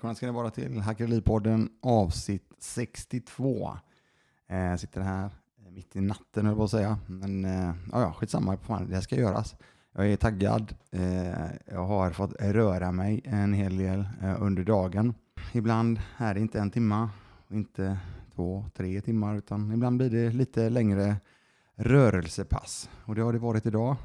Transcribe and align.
välkomna 0.00 0.14
ska 0.14 0.26
ni 0.26 0.32
vara 0.32 0.50
till 0.50 0.80
Hackeripodden 0.80 1.68
avsnitt 1.82 2.52
62. 2.58 3.78
Eh, 4.48 4.76
sitter 4.76 5.00
här 5.00 5.24
eh, 5.24 5.70
mitt 5.70 5.96
i 5.96 6.00
natten 6.00 6.46
höll 6.46 6.52
jag 6.52 6.56
på 6.56 6.64
att 6.64 6.70
säga. 6.70 6.98
Men 7.06 7.44
eh, 7.44 7.74
ja, 7.92 8.12
skitsamma, 8.12 8.56
fan, 8.56 8.88
det 8.88 8.94
här 8.94 9.02
ska 9.02 9.16
göras. 9.16 9.56
Jag 9.92 10.12
är 10.12 10.16
taggad. 10.16 10.74
Eh, 10.90 11.50
jag 11.66 11.84
har 11.86 12.10
fått 12.10 12.32
röra 12.40 12.92
mig 12.92 13.20
en 13.24 13.52
hel 13.52 13.76
del 13.76 14.08
eh, 14.22 14.42
under 14.42 14.64
dagen. 14.64 15.14
Ibland 15.52 16.00
är 16.16 16.34
det 16.34 16.40
inte 16.40 16.60
en 16.60 16.70
timma, 16.70 17.10
inte 17.50 17.98
två, 18.34 18.64
tre 18.74 19.00
timmar, 19.00 19.36
utan 19.36 19.72
ibland 19.72 19.96
blir 19.96 20.10
det 20.10 20.30
lite 20.30 20.70
längre 20.70 21.16
rörelsepass. 21.74 22.90
Och 23.04 23.14
det 23.14 23.22
har 23.22 23.32
det 23.32 23.38
varit 23.38 23.66
idag. 23.66 23.96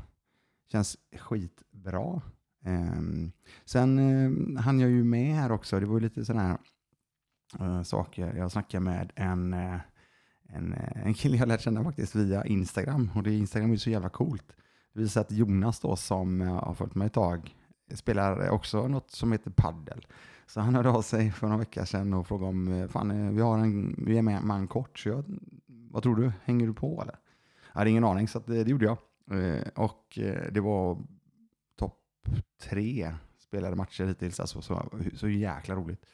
Känns 0.71 0.97
skitbra. 1.19 2.21
Ehm, 2.65 3.31
sen 3.65 3.99
eh, 3.99 4.61
hann 4.61 4.79
jag 4.79 4.89
ju 4.89 5.03
med 5.03 5.35
här 5.35 5.51
också, 5.51 5.79
det 5.79 5.85
var 5.85 5.99
lite 5.99 6.25
sådana 6.25 6.43
här 6.43 6.57
eh, 7.59 7.83
saker. 7.83 8.35
Jag 8.35 8.51
snackade 8.51 8.83
med 8.83 9.11
en, 9.15 9.53
eh, 9.53 9.79
en, 10.49 10.73
eh, 10.73 11.05
en 11.05 11.13
kille 11.13 11.37
jag 11.37 11.47
lärt 11.47 11.61
känna 11.61 11.83
faktiskt 11.83 12.15
via 12.15 12.45
Instagram. 12.45 13.11
Och 13.15 13.23
det 13.23 13.33
Instagram 13.33 13.69
är 13.69 13.73
ju 13.73 13.79
så 13.79 13.89
jävla 13.89 14.09
coolt. 14.09 14.55
Det 14.93 14.99
visar 14.99 15.21
att 15.21 15.31
Jonas 15.31 15.79
då, 15.79 15.95
som 15.95 16.41
har 16.41 16.73
följt 16.73 16.95
mig 16.95 17.07
ett 17.07 17.13
tag, 17.13 17.55
spelar 17.93 18.49
också 18.49 18.87
något 18.87 19.11
som 19.11 19.31
heter 19.31 19.51
paddel. 19.51 20.07
Så 20.47 20.61
han 20.61 20.75
hörde 20.75 20.89
av 20.89 21.01
sig 21.01 21.31
för 21.31 21.47
några 21.47 21.59
veckor 21.59 21.85
sedan 21.85 22.13
och 22.13 22.27
frågade 22.27 22.49
om, 22.49 22.87
fan 22.91 23.35
vi, 23.35 23.41
har 23.41 23.57
en, 23.57 23.95
vi 23.97 24.17
är 24.17 24.21
med 24.21 24.43
man 24.43 24.67
kort, 24.67 24.99
så 24.99 25.09
jag, 25.09 25.23
vad 25.67 26.03
tror 26.03 26.15
du, 26.15 26.31
hänger 26.43 26.67
du 26.67 26.73
på 26.73 27.01
eller? 27.01 27.15
Jag 27.73 27.79
hade 27.79 27.89
ingen 27.89 28.03
aning, 28.03 28.27
så 28.27 28.39
det, 28.45 28.63
det 28.63 28.71
gjorde 28.71 28.85
jag. 28.85 28.97
Och 29.75 30.19
det 30.51 30.59
var 30.59 30.97
tre 32.61 33.15
spelade 33.39 33.75
matcher 33.75 34.05
hittills. 34.05 34.39
Alltså, 34.39 34.61
så, 34.61 34.89
så 35.13 35.29
jäkla 35.29 35.75
roligt. 35.75 36.05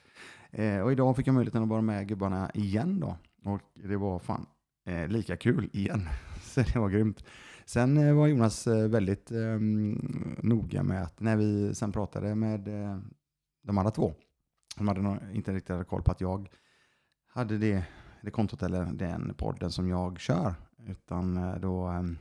Eh, 0.52 0.80
och 0.80 0.92
idag 0.92 1.16
fick 1.16 1.28
jag 1.28 1.34
möjligheten 1.34 1.64
att 1.64 1.70
vara 1.70 1.81
med 1.81 2.08
gubbarna 2.08 2.52
igen 2.53 3.00
då. 3.00 3.18
Och 3.44 3.62
det 3.73 3.98
var 3.98 4.20
fan 4.20 4.45
eh, 4.86 5.08
lika 5.08 5.38
kul 5.38 5.70
igen. 5.73 6.09
så 6.42 6.62
det 6.62 6.76
var 6.76 6.90
grymt. 6.90 7.23
Sen 7.66 7.98
eh, 7.98 8.14
var 8.14 8.28
Jonas 8.28 8.68
eh, 8.68 8.88
väldigt 8.88 9.31
ehm, 9.31 10.38
noga 10.44 10.84
med 10.84 11.03
att 11.03 11.20
när 11.20 11.38
vi 11.38 11.76
sen 11.76 11.92
pratade 11.92 12.36
med 12.36 12.68
eh, 12.68 13.00
de 13.64 13.78
andra 13.78 13.92
två, 13.92 14.14
de 14.78 14.88
hade 14.88 15.02
nog 15.02 15.18
inte 15.34 15.53
riktigt 15.53 15.88
koll 15.88 16.03
på 16.03 16.12
att 16.12 16.22
jag 16.22 16.50
hade 17.28 17.58
det, 17.58 17.84
det 18.22 18.31
kontot 18.31 18.64
eller 18.64 18.86
den 18.86 19.34
podden 19.38 19.72
som 19.72 19.90
jag 19.90 20.20
kör. 20.20 20.53
Utan 20.88 21.38
eh, 21.38 21.56
då 21.56 21.86
ehm, 21.86 22.18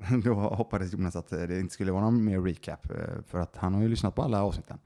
då 0.24 0.34
hoppades 0.34 0.92
Jonas 0.92 1.16
att 1.16 1.28
det 1.28 1.60
inte 1.60 1.74
skulle 1.74 1.92
vara 1.92 2.04
någon 2.04 2.24
mer 2.24 2.40
recap, 2.40 2.90
eh, 2.90 3.22
för 3.26 3.38
att 3.38 3.56
han 3.56 3.74
har 3.74 3.82
ju 3.82 3.88
lyssnat 3.88 4.14
på 4.14 4.22
alla 4.22 4.42
avsnitten. 4.42 4.78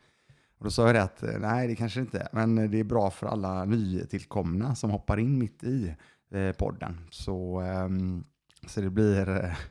Och 0.59 0.65
då 0.65 0.71
sa 0.71 0.87
jag 0.87 0.95
det 0.95 1.03
att 1.03 1.23
eh, 1.23 1.39
nej, 1.39 1.69
det 1.69 1.77
kanske 1.77 2.01
inte 2.01 2.19
är, 2.19 2.29
men 2.33 2.71
det 2.71 2.81
är 2.81 2.85
bra 2.85 3.11
för 3.11 3.27
alla 3.27 3.65
nytillkomna 3.65 4.75
som 4.75 4.91
hoppar 4.91 5.19
in 5.19 5.39
mitt 5.39 5.65
i 5.65 5.95
eh, 6.31 6.53
podden. 6.53 7.01
Så, 7.11 7.61
ehm, 7.61 8.25
så 8.67 8.81
det 8.81 8.91
blir... 8.91 9.57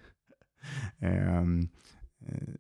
Ehm, 1.00 1.68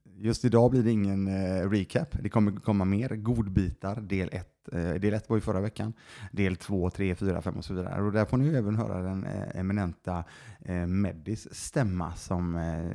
just 0.05 0.45
idag 0.45 0.71
blir 0.71 0.83
det 0.83 0.91
ingen 0.91 1.29
recap. 1.69 2.15
Det 2.23 2.29
kommer 2.29 2.51
komma 2.51 2.85
mer 2.85 3.09
godbitar, 3.09 4.01
del 4.01 4.29
1 4.31 4.52
del 4.71 5.13
1 5.13 5.29
var 5.29 5.37
ju 5.37 5.41
förra 5.41 5.61
veckan, 5.61 5.93
del 6.31 6.55
2, 6.55 6.89
3, 6.89 7.15
4, 7.15 7.41
5 7.41 7.57
och 7.57 7.65
så 7.65 7.73
vidare. 7.73 8.01
Och 8.01 8.11
där 8.11 8.25
får 8.25 8.37
ni 8.37 8.47
även 8.47 8.75
höra 8.75 9.01
den 9.01 9.25
eh, 9.25 9.59
eminenta 9.59 10.23
eh, 10.59 10.85
Meddis 10.87 11.23
Medis 11.23 11.55
stämma 11.55 12.15
som 12.15 12.55
eh, 12.55 12.91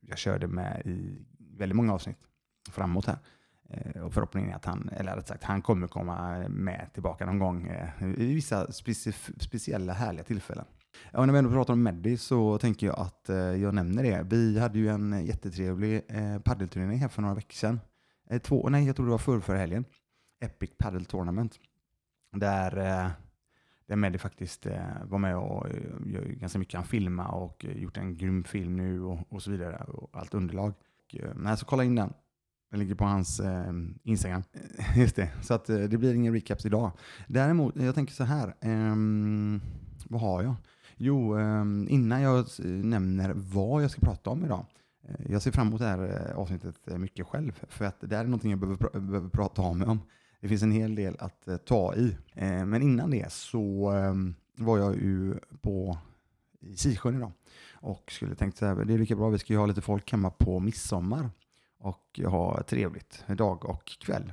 jag 0.00 0.18
körde 0.18 0.46
med 0.46 0.82
i 0.84 1.18
väldigt 1.38 1.76
många 1.76 1.94
avsnitt 1.94 2.18
framåt 2.70 3.06
här. 3.06 3.18
Och 4.02 4.14
förhoppningen 4.14 4.50
är 4.50 4.54
att 4.54 4.64
han, 4.64 4.90
eller 4.96 5.16
rätt 5.16 5.28
sagt, 5.28 5.44
han 5.44 5.62
kommer 5.62 5.88
komma 5.88 6.48
med 6.48 6.90
tillbaka 6.92 7.26
någon 7.26 7.38
gång 7.38 7.70
i 8.16 8.34
vissa 8.34 8.72
speciella 9.38 9.92
härliga 9.92 10.24
tillfällen. 10.24 10.64
Ja, 11.12 11.26
när 11.26 11.32
vi 11.32 11.38
ändå 11.38 11.50
pratar 11.50 11.72
om 11.72 11.82
Meddy 11.82 12.16
så 12.16 12.58
tänker 12.58 12.86
jag 12.86 12.98
att 12.98 13.30
jag 13.60 13.74
nämner 13.74 14.02
det. 14.02 14.26
Vi 14.30 14.58
hade 14.58 14.78
ju 14.78 14.88
en 14.88 15.26
jättetrevlig 15.26 16.02
paddelturnering 16.44 16.98
här 16.98 17.08
för 17.08 17.22
några 17.22 17.34
veckor 17.34 17.54
sedan. 17.54 17.80
Två, 18.42 18.68
nej, 18.68 18.86
jag 18.86 18.96
tror 18.96 19.06
det 19.06 19.10
var 19.10 19.18
förr, 19.18 19.40
förra 19.40 19.58
helgen. 19.58 19.84
Epic 20.40 20.70
Paddle 20.78 21.04
Tournament. 21.04 21.58
Där, 22.32 22.76
eh, 22.76 23.10
där 23.86 23.96
Meddy 23.96 24.18
faktiskt 24.18 24.66
eh, 24.66 25.04
var 25.04 25.18
med 25.18 25.36
och 25.36 25.68
eh, 25.68 25.74
gör 26.06 26.22
ganska 26.22 26.58
mycket. 26.58 26.74
Han 26.74 26.84
filmar 26.84 27.34
och 27.34 27.64
gjort 27.64 27.96
en 27.96 28.16
grym 28.16 28.44
film 28.44 28.76
nu 28.76 29.02
och, 29.02 29.18
och 29.28 29.42
så 29.42 29.50
vidare. 29.50 29.76
Och 29.76 30.10
allt 30.12 30.34
underlag. 30.34 30.72
Och, 31.04 31.16
nej, 31.36 31.56
så 31.56 31.66
kolla 31.66 31.84
in 31.84 31.94
den. 31.94 32.12
Den 32.70 32.80
ligger 32.80 32.94
på 32.94 33.04
hans 33.04 33.40
eh, 33.40 33.72
Instagram. 34.02 34.42
Just 34.96 35.16
det, 35.16 35.30
så 35.42 35.54
att 35.54 35.64
det 35.64 35.98
blir 35.98 36.14
ingen 36.14 36.32
recaps 36.32 36.66
idag. 36.66 36.90
Däremot, 37.28 37.76
jag 37.76 37.94
tänker 37.94 38.14
så 38.14 38.24
här. 38.24 38.54
Eh, 38.60 38.96
vad 40.08 40.20
har 40.20 40.42
jag? 40.42 40.54
Jo, 40.96 41.38
eh, 41.38 41.64
innan 41.88 42.22
jag 42.22 42.46
nämner 42.64 43.32
vad 43.34 43.82
jag 43.82 43.90
ska 43.90 44.00
prata 44.00 44.30
om 44.30 44.44
idag. 44.44 44.66
Jag 45.28 45.42
ser 45.42 45.50
fram 45.50 45.66
emot 45.66 45.80
det 45.80 45.86
här 45.86 46.32
avsnittet 46.36 46.76
mycket 46.86 47.26
själv. 47.26 47.64
För 47.68 47.84
att 47.84 47.96
det 48.00 48.16
här 48.16 48.24
är 48.24 48.28
någonting 48.28 48.50
jag 48.50 48.60
behöver, 48.60 48.76
pr 48.76 48.98
behöver 48.98 49.28
prata 49.28 49.62
om 49.62 50.00
det 50.40 50.48
finns 50.48 50.62
en 50.62 50.72
hel 50.72 50.94
del 50.94 51.16
att 51.18 51.48
eh, 51.48 51.56
ta 51.56 51.94
i. 51.94 52.16
Eh, 52.34 52.64
men 52.64 52.82
innan 52.82 53.10
det 53.10 53.32
så 53.32 53.92
eh, 53.96 54.14
var 54.56 54.78
jag 54.78 54.94
ju 54.94 55.34
på 55.60 55.98
i 56.60 56.76
Sisjön 56.76 57.16
idag 57.16 57.32
och 57.72 58.12
skulle 58.12 58.34
tänkt 58.34 58.58
så 58.58 58.66
här, 58.66 58.84
det 58.84 58.94
är 58.94 58.98
lika 58.98 59.16
bra, 59.16 59.28
vi 59.28 59.38
ska 59.38 59.52
ju 59.52 59.58
ha 59.58 59.66
lite 59.66 59.80
folk 59.80 60.12
hemma 60.12 60.30
på 60.30 60.60
midsommar 60.60 61.30
och 61.78 62.20
ha 62.26 62.62
trevligt 62.62 63.24
dag 63.28 63.64
och 63.64 63.84
kväll. 63.84 64.32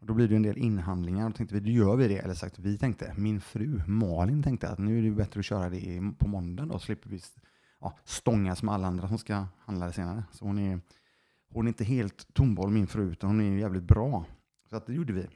Och 0.00 0.06
då 0.06 0.14
blir 0.14 0.28
det 0.28 0.36
en 0.36 0.42
del 0.42 0.58
inhandlingar 0.58 1.28
och 1.28 1.34
tänkte 1.34 1.54
vi, 1.54 1.60
då 1.60 1.70
gör 1.70 1.96
vi 1.96 2.08
det. 2.08 2.18
Eller 2.18 2.34
sagt, 2.34 2.58
vi 2.58 2.78
tänkte, 2.78 3.14
min 3.16 3.40
fru 3.40 3.80
Malin 3.86 4.42
tänkte 4.42 4.68
att 4.68 4.78
nu 4.78 4.98
är 4.98 5.02
det 5.02 5.10
bättre 5.10 5.40
att 5.40 5.46
köra 5.46 5.70
det 5.70 6.02
på 6.18 6.28
måndag 6.28 6.66
då, 6.66 6.72
så 6.72 6.78
slipper 6.78 7.10
vi 7.10 7.20
ja, 7.80 7.98
stångas 8.04 8.62
med 8.62 8.74
alla 8.74 8.86
andra 8.86 9.08
som 9.08 9.18
ska 9.18 9.46
handla 9.58 9.86
det 9.86 9.92
senare. 9.92 10.24
Så 10.32 10.44
hon 10.44 10.58
är, 10.58 10.80
hon 11.52 11.66
är 11.66 11.68
inte 11.68 11.84
helt 11.84 12.34
tomboll 12.34 12.70
min 12.70 12.86
fru, 12.86 13.12
utan 13.12 13.30
hon 13.30 13.40
är 13.40 13.58
jävligt 13.58 13.82
bra 13.82 14.24
så 14.72 14.76
att 14.76 14.86
det 14.86 14.92
gjorde 14.92 15.12
vi. 15.12 15.28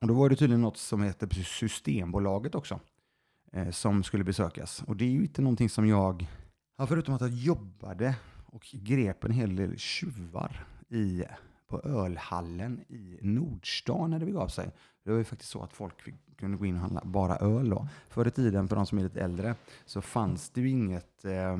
Och 0.00 0.08
då 0.08 0.14
var 0.14 0.28
det 0.28 0.36
tydligen 0.36 0.60
något 0.60 0.76
som 0.76 1.02
heter 1.02 1.28
Systembolaget 1.44 2.54
också, 2.54 2.80
eh, 3.52 3.70
som 3.70 4.02
skulle 4.02 4.24
besökas. 4.24 4.82
Och 4.86 4.96
det 4.96 5.04
är 5.04 5.10
ju 5.10 5.22
inte 5.22 5.42
någonting 5.42 5.68
som 5.68 5.88
jag, 5.88 6.26
ja, 6.78 6.86
förutom 6.86 7.14
att 7.14 7.20
jag 7.20 7.30
jobbade 7.30 8.16
och 8.46 8.62
grep 8.72 9.24
en 9.24 9.30
hel 9.30 9.56
del 9.56 9.78
tjuvar 9.78 10.66
i, 10.88 11.24
på 11.68 11.80
ölhallen 11.80 12.80
i 12.88 13.18
Nordstan 13.22 14.10
när 14.10 14.18
det 14.18 14.26
begav 14.26 14.48
sig. 14.48 14.70
Det 15.04 15.10
var 15.10 15.18
ju 15.18 15.24
faktiskt 15.24 15.50
så 15.50 15.62
att 15.62 15.72
folk 15.72 16.02
fick, 16.02 16.36
kunde 16.36 16.56
gå 16.56 16.66
in 16.66 16.74
och 16.74 16.80
handla 16.80 17.02
bara 17.04 17.36
öl 17.36 17.70
då. 17.70 17.88
Förr 18.08 18.26
i 18.26 18.30
tiden, 18.30 18.68
för 18.68 18.76
de 18.76 18.86
som 18.86 18.98
är 18.98 19.02
lite 19.02 19.20
äldre, 19.20 19.54
så 19.84 20.00
fanns 20.00 20.50
det 20.50 20.60
ju 20.60 20.70
inget, 20.70 21.24
eh, 21.24 21.58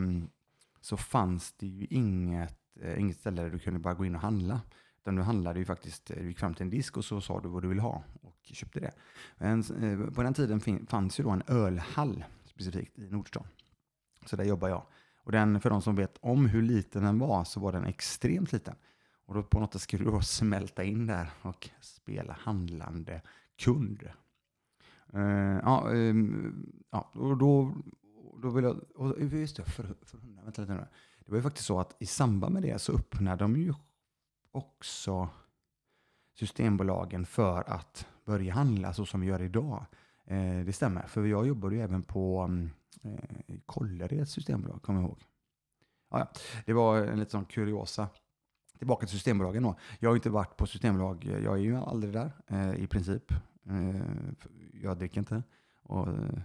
så 0.81 0.97
fanns 0.97 1.53
det 1.53 1.67
ju 1.67 1.87
inget, 1.91 2.59
eh, 2.81 3.01
inget 3.01 3.17
ställe 3.17 3.43
där 3.43 3.51
du 3.51 3.59
kunde 3.59 3.81
bara 3.81 3.95
gå 3.95 4.05
in 4.05 4.15
och 4.15 4.21
handla. 4.21 4.61
Utan 5.03 5.17
du 5.17 5.23
handlade 5.23 5.59
ju 5.59 5.65
faktiskt, 5.65 6.11
eh, 6.11 6.17
du 6.17 6.29
gick 6.29 6.39
fram 6.39 6.55
till 6.55 6.63
en 6.63 6.71
disk 6.71 6.97
och 6.97 7.05
så 7.05 7.21
sa 7.21 7.41
du 7.41 7.49
vad 7.49 7.63
du 7.63 7.69
vill 7.69 7.81
ha 7.81 8.05
och 8.23 8.39
köpte 8.43 8.81
det. 8.81 8.93
Men, 9.39 9.61
eh, 9.61 10.15
på 10.15 10.23
den 10.23 10.35
tiden 10.35 10.87
fanns 10.87 11.21
ju 11.21 11.25
då 11.25 11.31
en 11.31 11.43
ölhall 11.47 12.25
specifikt 12.45 12.99
i 12.99 13.11
Nordstan. 13.11 13.47
Så 14.27 14.37
där 14.37 14.45
jobbar 14.45 14.69
jag. 14.69 14.87
Och 15.25 15.33
den, 15.33 15.61
för 15.61 15.71
de 15.71 15.83
som 15.83 15.97
vet 15.97 16.19
om 16.21 16.47
hur 16.47 16.63
liten 16.63 17.03
den 17.03 17.19
var, 17.19 17.45
så 17.45 17.61
var 17.61 17.73
den 17.73 17.85
extremt 17.85 18.53
liten. 18.53 18.75
Och 19.27 19.35
då 19.35 19.43
på 19.43 19.61
något 19.61 19.73
sätt 19.73 19.83
skulle 19.83 20.05
du 20.05 20.11
då 20.11 20.21
smälta 20.21 20.85
in 20.85 21.07
där 21.07 21.31
och 21.43 21.71
spela 21.81 22.37
handlande 22.41 23.23
kund. 23.59 24.03
Uh, 25.15 25.59
ja, 25.63 25.89
um, 25.91 26.73
ja, 26.91 27.11
och 27.15 27.37
då, 27.37 27.75
då 28.43 28.51
vill 28.51 28.65
jag... 28.65 28.81
Och 28.95 29.21
just 29.21 29.57
det, 29.57 29.65
för, 29.65 29.95
för, 30.03 30.19
vänta 30.45 30.63
lite 30.63 30.75
nu. 30.75 30.87
Det 31.25 31.31
var 31.31 31.37
ju 31.37 31.43
faktiskt 31.43 31.67
så 31.67 31.81
att 31.81 31.97
i 31.99 32.07
samband 32.07 32.55
med 32.55 32.63
det 32.63 32.79
så 32.79 32.93
öppnade 32.93 33.45
de 33.45 33.57
ju 33.57 33.75
också 34.53 35.29
Systembolagen 36.35 37.27
för 37.27 37.71
att 37.71 38.07
börja 38.25 38.55
handla 38.55 38.93
så 38.93 39.07
som 39.07 39.21
vi 39.21 39.27
gör 39.27 39.43
idag. 39.43 39.85
Eh, 40.25 40.61
det 40.65 40.73
stämmer, 40.73 41.07
för 41.07 41.25
jag 41.25 41.47
jobbade 41.47 41.75
ju 41.75 41.83
även 41.83 42.03
på 42.03 42.41
mm, 42.41 42.71
eh, 43.03 43.57
Kållereds 43.67 44.33
systembolag, 44.33 44.83
kommer 44.83 45.01
jag 45.01 45.09
ihåg. 45.09 45.23
Ah, 46.09 46.19
ja. 46.19 46.33
Det 46.67 46.73
var 46.73 46.99
en 46.99 47.19
lite 47.19 47.31
sån 47.31 47.45
kuriosa. 47.45 48.09
Tillbaka 48.79 49.07
till 49.07 49.17
Systembolagen 49.17 49.63
då. 49.63 49.77
Jag 49.99 50.11
har 50.11 50.17
inte 50.17 50.31
varit 50.31 50.57
på 50.57 50.67
Systembolag, 50.67 51.25
jag 51.25 51.55
är 51.55 51.63
ju 51.63 51.77
aldrig 51.77 52.13
där 52.13 52.33
eh, 52.47 52.75
i 52.75 52.87
princip. 52.87 53.33
Eh, 53.67 54.01
jag 54.73 54.99
dricker 54.99 55.19
inte. 55.19 55.43
Och, 55.83 56.09
eh, 56.09 56.41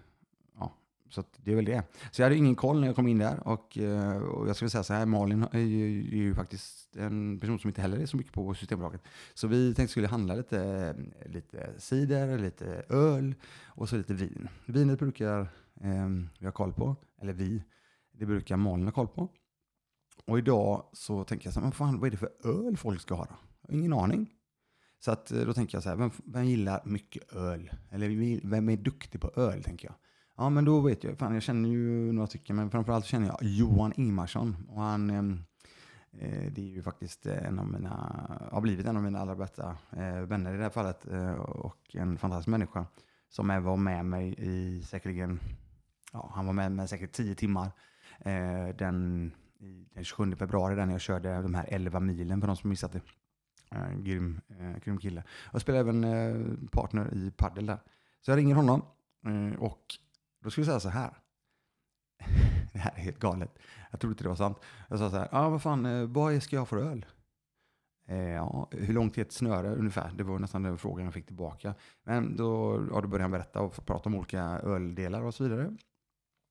så 1.10 1.24
det 1.38 1.52
är 1.52 1.56
väl 1.56 1.66
det. 1.66 1.84
Så 2.12 2.22
jag 2.22 2.26
hade 2.26 2.36
ingen 2.36 2.56
koll 2.56 2.80
när 2.80 2.88
jag 2.88 2.96
kom 2.96 3.08
in 3.08 3.18
där. 3.18 3.48
Och, 3.48 3.78
eh, 3.78 4.18
och 4.18 4.50
jag 4.50 4.56
skulle 4.56 4.70
säga 4.70 4.84
så 4.84 4.94
här, 4.94 5.06
Malin 5.06 5.46
är 5.52 5.60
ju, 5.60 6.08
är 6.08 6.18
ju, 6.18 6.36
faktiskt 6.36 6.96
en 6.96 7.40
person 7.40 7.60
som 7.60 7.68
inte 7.68 7.82
heller 7.82 7.98
är 7.98 8.06
så 8.06 8.18
mycket 8.18 8.34
på 8.34 8.54
Systembolaget. 8.54 9.02
Så 9.34 9.48
vi 9.48 9.74
tänkte 9.74 9.92
skulle 9.92 10.08
handla 10.08 10.36
lite, 10.36 10.96
lite 11.26 11.70
cider, 11.78 12.38
lite 12.38 12.84
öl 12.90 13.36
och 13.66 13.90
så 13.90 13.98
lite 13.98 14.14
vin. 14.14 14.48
Vinet 14.66 15.00
brukar 15.00 15.40
eh, 15.82 16.08
vi 16.40 16.46
ha 16.46 16.52
koll 16.52 16.74
på, 16.74 16.96
eller 17.22 17.34
vi, 17.34 17.64
det 18.14 18.26
brukar 18.26 18.58
Malin 18.58 18.86
ha 18.86 18.92
koll 18.92 19.08
på. 19.08 19.30
Och 20.26 20.38
idag 20.38 20.84
så 20.94 21.24
tänker 21.24 21.48
jag 21.48 21.54
så 21.54 21.60
här, 21.60 21.72
fan, 21.72 22.00
vad 22.00 22.08
är 22.08 22.12
det 22.12 22.18
för 22.18 22.32
öl 22.44 22.78
folk 22.78 23.02
ska 23.02 23.16
ha 23.16 23.26
då? 23.26 23.36
Jag 23.62 23.70
har 23.70 23.80
ingen 23.80 23.94
aning. 23.94 24.34
Så 25.00 25.12
att, 25.12 25.32
eh, 25.32 25.42
då 25.42 25.54
tänker 25.54 25.76
jag 25.76 25.84
så 25.84 25.90
här, 25.90 25.96
vem, 25.96 26.12
vem 26.26 26.46
gillar 26.46 26.82
mycket 26.86 27.34
öl? 27.34 27.72
Eller 27.92 28.48
vem 28.48 28.70
är 28.70 28.78
duktig 28.78 29.22
på 29.22 29.32
öl, 29.36 29.64
tänker 29.64 29.88
jag. 29.88 29.96
Ja, 30.40 30.50
men 30.50 30.66
då 30.66 30.80
vet 30.80 31.04
jag. 31.04 31.18
Fan, 31.18 31.34
jag 31.34 31.44
känner 31.44 31.70
ju 31.70 32.12
några 32.12 32.28
stycken, 32.28 32.56
men 32.56 32.72
framförallt 32.72 33.06
känner 33.06 33.28
jag 33.28 33.38
Johan 33.42 33.94
Ingmarsson. 33.96 34.56
Och 34.70 34.82
han, 34.82 35.10
ehm, 35.10 35.44
eh, 36.12 36.52
det 36.52 36.62
är 36.62 36.76
ju 36.76 36.84
faktiskt 36.84 37.26
eh, 37.26 37.48
en 37.48 37.60
av 37.60 37.68
mina, 37.68 37.92
har 38.52 38.62
blivit 38.62 38.86
en 38.86 38.98
av 38.98 39.04
mina 39.04 39.20
allra 39.20 39.36
bästa 39.36 39.78
eh, 39.92 40.22
vänner 40.22 40.54
i 40.54 40.58
det 40.58 40.64
här 40.64 40.70
fallet. 40.70 41.08
Eh, 41.08 41.34
och 41.34 41.96
en 41.96 42.18
fantastisk 42.18 42.48
människa 42.48 42.86
som 43.30 43.50
är 43.50 43.60
var 43.60 43.78
med 43.78 44.06
mig 44.06 44.36
i 44.38 44.84
säkerligen, 44.84 45.40
ja, 46.14 46.32
han 46.36 46.46
var 46.46 46.54
med 46.54 46.72
mig 46.72 46.88
säkert 46.88 47.12
tio 47.12 47.36
timmar. 47.36 47.72
Eh, 48.20 48.76
den, 48.78 49.32
den 49.94 50.04
27 50.04 50.36
februari 50.36 50.76
där 50.76 50.86
när 50.86 50.94
jag 50.94 51.02
körde 51.02 51.42
de 51.42 51.56
här 51.56 51.66
11 51.68 52.00
milen 52.00 52.42
för 52.42 52.48
de 52.48 52.56
som 52.56 52.70
missat 52.70 52.92
det. 52.92 53.02
Eh, 53.72 54.00
grym, 54.00 54.42
eh, 54.60 54.84
grym 54.84 54.98
kille. 54.98 55.24
Jag 55.52 55.62
spelar 55.62 55.80
även 55.80 56.04
eh, 56.04 56.70
partner 56.72 57.14
i 57.14 57.32
paddel 57.32 57.66
där. 57.66 57.80
Så 58.22 58.32
jag 58.32 58.38
ringer 58.38 58.56
honom 58.56 58.82
eh, 59.26 59.60
och 59.60 59.98
då 60.48 60.52
skulle 60.52 60.68
jag 60.68 60.82
säga 60.82 60.92
så 60.92 60.98
här. 61.00 61.14
det 62.74 62.80
här 62.80 62.92
är 62.96 63.02
helt 63.02 63.20
galet. 63.20 63.60
Jag 63.92 64.00
trodde 64.00 64.12
inte 64.12 64.24
det 64.24 64.30
var 64.30 64.36
sant. 64.36 64.58
Jag 64.90 65.00
sa 65.00 65.10
så 65.10 65.18
här, 65.18 65.28
ah, 65.32 65.50
vad 65.50 65.62
fan, 65.62 65.86
eh, 65.86 66.06
vad 66.08 66.44
ska 66.44 66.56
jag 66.56 66.62
ha 66.62 66.66
för 66.66 66.78
öl? 66.78 67.06
Eh, 68.08 68.30
ja, 68.30 68.70
hur 68.72 68.94
långt 68.94 69.18
är 69.18 69.22
ett 69.22 69.32
snöre 69.32 69.76
ungefär? 69.76 70.12
Det 70.16 70.24
var 70.24 70.40
nästan 70.40 70.64
den 70.64 70.78
frågan 70.78 71.06
jag 71.06 71.14
fick 71.14 71.26
tillbaka. 71.26 71.76
Men 72.04 72.36
då, 72.38 72.82
ja, 72.92 73.02
då 73.02 73.08
började 73.08 73.24
han 73.24 73.32
berätta 73.32 73.62
och 73.62 73.86
prata 73.86 74.10
om 74.10 74.16
olika 74.16 74.42
öldelar 74.44 75.22
och 75.22 75.36
så 75.36 75.44
vidare. 75.44 75.76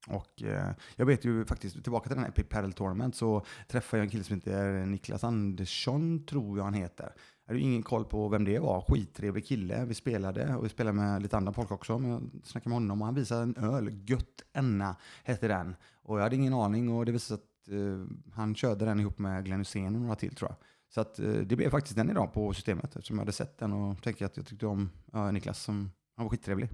Och 0.07 0.43
eh, 0.43 0.71
jag 0.95 1.05
vet 1.05 1.25
ju 1.25 1.45
faktiskt, 1.45 1.83
tillbaka 1.83 2.07
till 2.07 2.15
den 2.15 2.23
här 2.23 2.31
Epic 2.31 2.47
Paddle 2.49 2.73
Tournament 2.73 3.15
så 3.15 3.45
träffade 3.67 3.99
jag 3.99 4.05
en 4.05 4.11
kille 4.11 4.23
som 4.23 4.35
heter 4.35 4.85
Niklas 4.85 5.23
Andersson, 5.23 6.25
tror 6.25 6.57
jag 6.57 6.63
han 6.63 6.73
heter. 6.73 7.13
Jag 7.47 7.53
hade 7.53 7.63
ingen 7.63 7.83
koll 7.83 8.05
på 8.05 8.29
vem 8.29 8.45
det 8.45 8.59
var. 8.59 8.81
Skittrevlig 8.81 9.45
kille. 9.45 9.85
Vi 9.85 9.93
spelade 9.93 10.55
och 10.55 10.65
vi 10.65 10.69
spelade 10.69 10.97
med 10.97 11.21
lite 11.21 11.37
andra 11.37 11.53
folk 11.53 11.71
också. 11.71 11.99
Men 11.99 12.11
jag 12.11 12.21
snackade 12.43 12.69
med 12.69 12.75
honom 12.75 13.01
och 13.01 13.05
han 13.05 13.15
visade 13.15 13.41
en 13.41 13.55
öl. 13.55 14.09
Gött 14.09 14.41
Enna 14.53 14.95
hette 15.23 15.47
den. 15.47 15.75
Och 16.01 16.17
jag 16.17 16.23
hade 16.23 16.35
ingen 16.35 16.53
aning 16.53 16.89
och 16.89 17.05
det 17.05 17.11
visade 17.11 17.41
sig 17.41 17.45
att 17.67 17.73
uh, 17.73 18.05
han 18.33 18.55
körde 18.55 18.85
den 18.85 18.99
ihop 18.99 19.19
med 19.19 19.45
Glenn 19.45 19.59
Hysén 19.59 19.95
och 19.95 20.01
några 20.01 20.15
till 20.15 20.35
tror 20.35 20.51
jag. 20.51 20.57
Så 20.93 21.01
att, 21.01 21.19
uh, 21.19 21.41
det 21.41 21.55
blev 21.55 21.69
faktiskt 21.69 21.95
den 21.95 22.09
idag 22.09 22.33
på 22.33 22.53
systemet 22.53 22.95
eftersom 22.95 23.17
jag 23.17 23.21
hade 23.21 23.31
sett 23.31 23.57
den 23.57 23.73
och 23.73 24.03
tänkte 24.03 24.25
att 24.25 24.37
jag 24.37 24.45
tyckte 24.45 24.67
om 24.67 24.89
uh, 25.15 25.31
Niklas. 25.31 25.63
Som, 25.63 25.91
han 26.15 26.25
var 26.25 26.29
skittrevlig. 26.29 26.69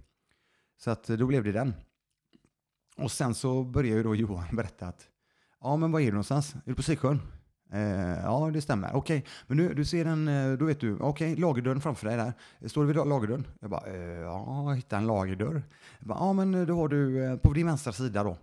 Så 0.78 0.92
att 0.92 1.10
eh, 1.10 1.18
då 1.18 1.26
blev 1.26 1.44
det 1.44 1.52
den. 1.52 1.74
Och 2.98 3.12
sen 3.12 3.36
så 3.36 3.64
började 3.64 3.98
ju 3.98 4.04
då 4.04 4.16
Johan 4.16 4.56
berätta 4.56 4.88
att 4.88 5.08
ja 5.60 5.78
men 5.78 5.92
var 5.92 6.00
är 6.00 6.06
du 6.06 6.12
någonstans? 6.12 6.56
Är 6.56 6.62
du 6.66 6.76
på 6.76 6.84
Siksjön? 6.84 7.20
Eh, 7.74 8.20
ja, 8.24 8.50
det 8.54 8.62
stämmer. 8.62 8.96
Okej, 8.96 9.18
okay. 9.18 9.32
men 9.48 9.58
du, 9.58 9.74
du 9.74 9.86
ser 9.86 10.06
en, 10.06 10.28
eh, 10.28 10.58
då 10.58 10.66
vet 10.66 10.80
du, 10.80 10.94
okej, 10.96 11.32
okay, 11.32 11.42
lagerdörren 11.42 11.82
framför 11.82 12.08
dig 12.08 12.18
där. 12.18 12.34
Står 12.70 12.82
du 12.82 12.88
vid 12.88 12.96
lagerdörren? 12.96 13.48
Jag 13.60 13.70
bara, 13.70 13.88
eh, 13.88 14.20
ja, 14.20 14.64
jag 14.70 14.76
hittade 14.76 15.02
en 15.02 15.08
lagerdörr. 15.08 15.64
Jag 16.00 16.08
bara, 16.08 16.20
ja, 16.20 16.34
men 16.34 16.56
eh, 16.56 16.66
då 16.66 16.76
har 16.76 16.88
du 16.88 17.26
eh, 17.26 17.38
på 17.38 17.54
din 17.54 17.68
vänstra 17.68 17.94
sida 17.94 18.24
då. 18.24 18.38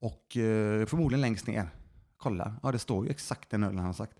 Och 0.00 0.36
eh, 0.36 0.86
förmodligen 0.86 1.20
längst 1.20 1.46
ner. 1.46 1.68
Kolla, 2.16 2.54
ja 2.62 2.72
det 2.72 2.78
står 2.78 3.04
ju 3.04 3.10
exakt 3.10 3.50
den 3.50 3.64
ölen 3.64 3.78
han 3.78 3.86
har 3.86 3.92
sagt. 3.92 4.16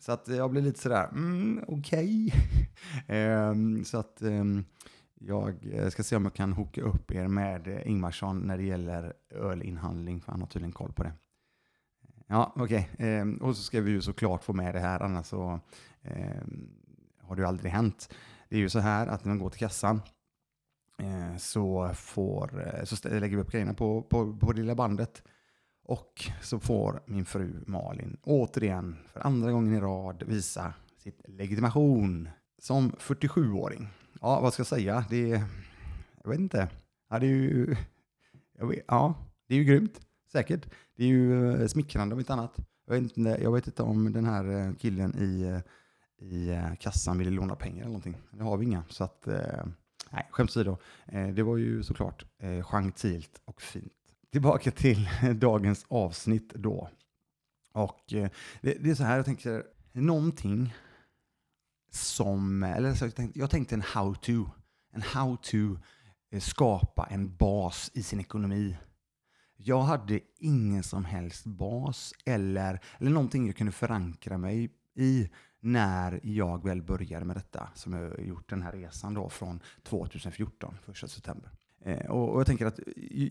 Så 0.00 0.12
att 0.12 0.28
jag 0.28 0.50
blir 0.50 0.62
lite 0.62 0.80
sådär, 0.80 1.08
mm, 1.12 1.64
okej. 1.68 2.32
Okay. 3.06 3.18
eh, 3.18 3.54
så 3.84 3.98
att 3.98 4.22
ehm, 4.22 4.64
jag 5.14 5.54
ska 5.92 6.02
se 6.02 6.16
om 6.16 6.24
jag 6.24 6.34
kan 6.34 6.52
hooka 6.52 6.82
upp 6.82 7.12
er 7.12 7.28
med 7.28 7.82
Ingmarsson 7.86 8.38
när 8.38 8.56
det 8.56 8.64
gäller 8.64 9.12
ölinhandling, 9.30 10.20
för 10.20 10.32
han 10.32 10.40
har 10.40 10.48
tydligen 10.48 10.72
koll 10.72 10.92
på 10.92 11.02
det. 11.02 11.12
Ja, 12.32 12.52
okej. 12.56 12.90
Okay. 12.94 13.08
Eh, 13.08 13.28
och 13.40 13.56
så 13.56 13.62
ska 13.62 13.80
vi 13.80 13.90
ju 13.90 14.02
såklart 14.02 14.44
få 14.44 14.52
med 14.52 14.74
det 14.74 14.80
här, 14.80 15.02
annars 15.02 15.26
så 15.26 15.60
eh, 16.02 16.42
har 17.20 17.36
det 17.36 17.42
ju 17.42 17.48
aldrig 17.48 17.72
hänt. 17.72 18.14
Det 18.48 18.56
är 18.56 18.60
ju 18.60 18.68
så 18.68 18.78
här 18.78 19.06
att 19.06 19.24
när 19.24 19.28
man 19.28 19.38
går 19.38 19.50
till 19.50 19.58
kassan 19.58 20.02
eh, 20.98 21.36
så, 21.36 21.90
får, 21.94 22.66
eh, 22.66 22.84
så 22.84 23.08
lägger 23.08 23.36
vi 23.36 23.42
upp 23.42 23.52
grejerna 23.52 23.74
på, 23.74 24.02
på, 24.02 24.36
på 24.36 24.52
det 24.52 24.60
lilla 24.60 24.74
bandet. 24.74 25.22
Och 25.84 26.30
så 26.42 26.60
får 26.60 27.02
min 27.06 27.24
fru 27.24 27.64
Malin 27.66 28.16
återigen 28.22 28.96
för 29.06 29.20
andra 29.20 29.52
gången 29.52 29.74
i 29.74 29.80
rad 29.80 30.22
visa 30.26 30.74
sitt 30.98 31.20
legitimation 31.28 32.28
som 32.58 32.92
47-åring. 32.92 33.88
Ja, 34.20 34.40
vad 34.40 34.52
ska 34.52 34.60
jag 34.60 34.66
säga? 34.66 35.04
Det 35.10 35.32
är, 35.32 35.44
jag 36.22 36.30
vet 36.30 36.40
inte. 36.40 36.68
Ja, 37.08 37.18
det 37.18 37.26
är 37.26 37.30
ju, 37.30 37.76
vet, 38.58 38.84
ja, 38.88 39.14
det 39.48 39.54
är 39.54 39.58
ju 39.58 39.64
grymt. 39.64 40.00
Säkert. 40.32 40.66
Det 40.96 41.04
är 41.04 41.08
ju 41.08 41.54
eh, 41.62 41.66
smickrande 41.66 42.12
om 42.12 42.18
inte 42.18 42.32
annat. 42.32 42.56
Jag 42.86 42.94
vet 42.94 43.16
inte, 43.16 43.38
jag 43.42 43.52
vet 43.52 43.66
inte 43.66 43.82
om 43.82 44.12
den 44.12 44.24
här 44.24 44.44
eh, 44.50 44.74
killen 44.74 45.16
i, 45.18 45.42
eh, 45.42 46.26
i 46.28 46.76
kassan 46.80 47.18
ville 47.18 47.30
låna 47.30 47.56
pengar 47.56 47.76
eller 47.76 47.86
någonting. 47.86 48.16
Det 48.30 48.42
har 48.42 48.56
vi 48.56 48.66
inga. 48.66 48.84
Så 48.88 49.04
att, 49.04 49.28
nej, 50.10 50.28
skämt 50.30 50.50
åsido. 50.50 50.76
Det 51.34 51.42
var 51.42 51.56
ju 51.56 51.82
såklart 51.82 52.24
gentilt 52.62 53.40
och 53.44 53.62
fint. 53.62 53.92
Tillbaka 54.32 54.70
till 54.70 55.08
dagens 55.34 55.86
avsnitt 55.88 56.52
då. 56.54 56.90
Och 57.72 58.00
det, 58.08 58.32
det 58.60 58.90
är 58.90 58.94
så 58.94 59.04
här, 59.04 59.16
jag 59.16 59.24
tänker, 59.24 59.64
någonting 59.92 60.74
som, 61.90 62.62
eller 62.62 62.94
så 62.94 63.04
jag, 63.04 63.14
tänkte, 63.14 63.38
jag 63.38 63.50
tänkte 63.50 63.74
en 63.74 63.82
how 63.82 64.14
to. 64.14 64.50
En 64.92 65.02
how 65.02 65.36
to 65.36 65.76
skapa 66.40 67.08
en 67.10 67.36
bas 67.36 67.90
i 67.94 68.02
sin 68.02 68.20
ekonomi 68.20 68.76
jag 69.64 69.82
hade 69.82 70.20
ingen 70.38 70.82
som 70.82 71.04
helst 71.04 71.44
bas 71.44 72.14
eller, 72.24 72.80
eller 72.98 73.10
någonting 73.10 73.46
jag 73.46 73.56
kunde 73.56 73.72
förankra 73.72 74.38
mig 74.38 74.70
i 74.94 75.30
när 75.60 76.20
jag 76.22 76.64
väl 76.64 76.82
började 76.82 77.24
med 77.24 77.36
detta, 77.36 77.68
som 77.74 77.92
jag 77.92 78.10
har 78.10 78.18
gjort 78.18 78.50
den 78.50 78.62
här 78.62 78.72
resan 78.72 79.14
då 79.14 79.28
från 79.28 79.60
2014, 79.82 80.76
1 80.88 81.10
september. 81.10 81.50
Eh, 81.84 82.10
och, 82.10 82.28
och, 82.28 82.40
jag 82.40 82.46
tänker 82.46 82.66
att 82.66 82.80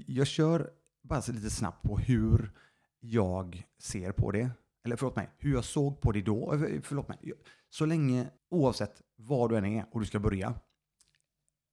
jag 0.06 0.28
kör 0.28 0.70
bara 1.02 1.22
lite 1.28 1.50
snabbt 1.50 1.82
på 1.82 1.98
hur 1.98 2.52
jag 3.00 3.68
ser 3.80 4.12
på 4.12 4.32
det. 4.32 4.50
Eller 4.86 4.96
förlåt 4.96 5.16
mig, 5.16 5.30
hur 5.38 5.54
jag 5.54 5.64
såg 5.64 6.02
på 6.02 6.12
det 6.12 6.22
då. 6.22 6.54
Eh, 6.54 6.82
förlåt 6.82 7.08
mig. 7.08 7.34
Så 7.70 7.86
länge, 7.86 8.28
oavsett 8.50 9.02
var 9.16 9.50
du 9.50 9.58
än 9.58 9.66
är 9.66 9.86
och 9.92 10.00
du 10.00 10.06
ska 10.06 10.20
börja, 10.20 10.54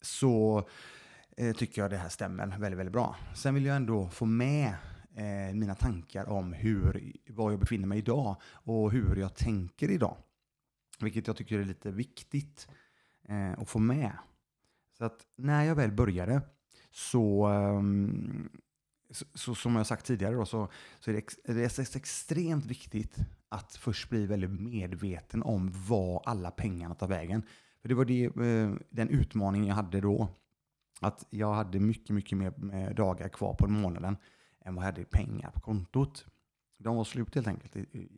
så 0.03 0.69
Eh, 1.39 1.53
tycker 1.53 1.83
jag 1.83 1.91
det 1.91 1.97
här 1.97 2.09
stämmer 2.09 2.47
väldigt, 2.47 2.79
väldigt 2.79 2.93
bra. 2.93 3.17
Sen 3.35 3.55
vill 3.55 3.65
jag 3.65 3.77
ändå 3.77 4.09
få 4.09 4.27
med 4.27 4.75
eh, 5.15 5.55
mina 5.55 5.75
tankar 5.75 6.29
om 6.29 6.53
hur, 6.53 7.13
var 7.29 7.51
jag 7.51 7.61
befinner 7.61 7.87
mig 7.87 7.99
idag 7.99 8.37
och 8.47 8.93
hur 8.93 9.17
jag 9.17 9.35
tänker 9.35 9.91
idag. 9.91 10.17
Vilket 11.01 11.27
jag 11.27 11.37
tycker 11.37 11.59
är 11.59 11.65
lite 11.65 11.91
viktigt 11.91 12.69
eh, 13.29 13.53
att 13.53 13.69
få 13.69 13.79
med. 13.79 14.13
Så 14.99 15.05
att 15.05 15.27
när 15.37 15.65
jag 15.65 15.75
väl 15.75 15.93
började 15.93 16.43
så, 16.91 17.47
ehm, 17.47 18.49
så, 19.11 19.25
så, 19.35 19.55
som 19.55 19.77
jag 19.77 19.87
sagt 19.87 20.07
tidigare 20.07 20.35
då, 20.35 20.47
så, 20.47 20.69
så 21.01 21.11
är 21.11 21.13
det, 21.13 21.19
ex, 21.19 21.37
det 21.45 21.79
är 21.79 21.97
extremt 21.97 22.67
viktigt 22.67 23.17
att 23.49 23.77
först 23.77 24.11
bli 24.11 24.27
väldigt 24.27 24.61
medveten 24.61 25.43
om 25.43 25.73
var 25.89 26.23
alla 26.27 26.51
pengarna 26.51 26.95
tar 26.95 27.09
vägen. 27.09 27.43
För 27.83 27.89
det 27.89 27.95
var 27.95 28.05
det, 28.05 28.25
eh, 28.25 28.75
den 28.91 29.09
utmaning 29.09 29.67
jag 29.67 29.75
hade 29.75 30.01
då 30.01 30.29
att 31.01 31.27
jag 31.31 31.55
hade 31.55 31.81
mycket, 31.81 32.11
mycket 32.11 32.39
mer 32.39 32.75
eh, 32.75 32.95
dagar 32.95 33.29
kvar 33.29 33.55
på 33.55 33.67
månaden 33.67 34.17
än 34.65 34.75
vad 34.75 34.85
jag 34.85 34.93
hade 34.93 35.05
pengar 35.05 35.51
på 35.51 35.61
kontot. 35.61 36.27
De 36.79 36.97
var 36.97 37.05
slut 37.05 37.35
helt 37.35 37.49
enkelt 37.49 37.77
i, 37.77 37.81
i, 37.81 38.09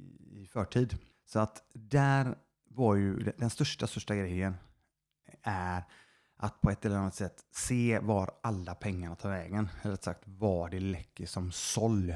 i 0.43 0.47
förtid. 0.47 0.99
Så 1.27 1.39
att 1.39 1.63
där 1.73 2.35
var 2.69 2.95
ju 2.95 3.19
den 3.39 3.51
största, 3.51 3.87
största 3.87 4.17
grejen 4.17 4.55
är 5.43 5.83
att 6.37 6.61
på 6.61 6.71
ett 6.71 6.85
eller 6.85 6.97
annat 6.97 7.15
sätt 7.15 7.45
se 7.51 7.99
var 7.99 8.31
alla 8.41 8.75
pengarna 8.75 9.17
tar 9.17 9.31
vägen. 9.31 9.69
Eller 9.83 9.97
sagt 9.97 10.23
var 10.25 10.71
det 10.71 10.81
läcker 10.81 11.27
som 11.27 11.53
såll. 11.53 12.15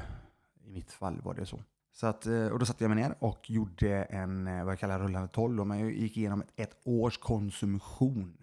I 0.63 0.69
mitt 0.69 0.91
fall 0.91 1.21
var 1.21 1.33
det 1.33 1.45
så. 1.45 1.63
så 1.91 2.07
att, 2.07 2.25
eh, 2.25 2.47
och 2.47 2.59
då 2.59 2.65
satte 2.65 2.83
jag 2.83 2.89
mig 2.89 3.03
ner 3.03 3.15
och 3.19 3.49
gjorde 3.49 4.03
en, 4.03 4.47
eh, 4.47 4.63
vad 4.63 4.71
jag 4.71 4.79
kallar 4.79 4.99
rullande 4.99 5.27
12. 5.27 5.75
Jag 5.75 5.91
gick 5.91 6.17
igenom 6.17 6.43
ett, 6.55 6.77
års 6.83 7.17
konsumtion 7.17 8.42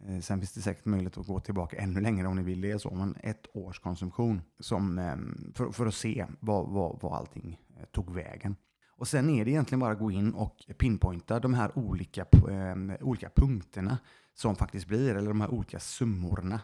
Eh, 0.00 0.20
sen 0.20 0.38
finns 0.40 0.52
det 0.52 0.60
säkert 0.60 0.84
möjlighet 0.84 1.18
att 1.18 1.26
gå 1.26 1.40
tillbaka 1.40 1.76
ännu 1.76 2.00
längre 2.00 2.28
om 2.28 2.36
ni 2.36 2.42
vill 2.42 2.60
det. 2.60 2.78
Så, 2.78 2.94
men 2.94 3.16
ett 3.22 3.46
års 3.54 3.78
konsumtion 3.78 4.42
som, 4.58 4.98
ehm, 4.98 5.52
för, 5.54 5.70
för 5.70 5.86
att 5.86 5.94
se 5.94 6.26
vad, 6.40 6.68
vad, 6.68 6.98
vad 7.02 7.12
allting 7.12 7.60
eh, 7.76 7.84
tog 7.84 8.14
vägen. 8.14 8.56
Och 8.96 9.08
sen 9.08 9.30
är 9.30 9.44
det 9.44 9.50
egentligen 9.50 9.80
bara 9.80 9.92
att 9.92 9.98
gå 9.98 10.10
in 10.10 10.34
och 10.34 10.64
pinpointa 10.78 11.40
de 11.40 11.54
här 11.54 11.78
olika, 11.78 12.22
eh, 12.22 13.06
olika 13.06 13.30
punkterna 13.34 13.98
som 14.34 14.56
faktiskt 14.56 14.86
blir, 14.86 15.14
eller 15.14 15.28
de 15.28 15.40
här 15.40 15.50
olika 15.50 15.80
summorna. 15.80 16.60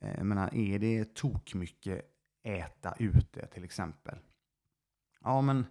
Eh, 0.00 0.14
jag 0.16 0.26
menar, 0.26 0.54
är 0.54 0.78
det 0.78 1.14
tok 1.14 1.54
mycket 1.54 2.04
äta 2.44 2.94
ute 2.98 3.46
till 3.46 3.64
exempel? 3.64 4.18
Ja, 5.20 5.40
men 5.40 5.66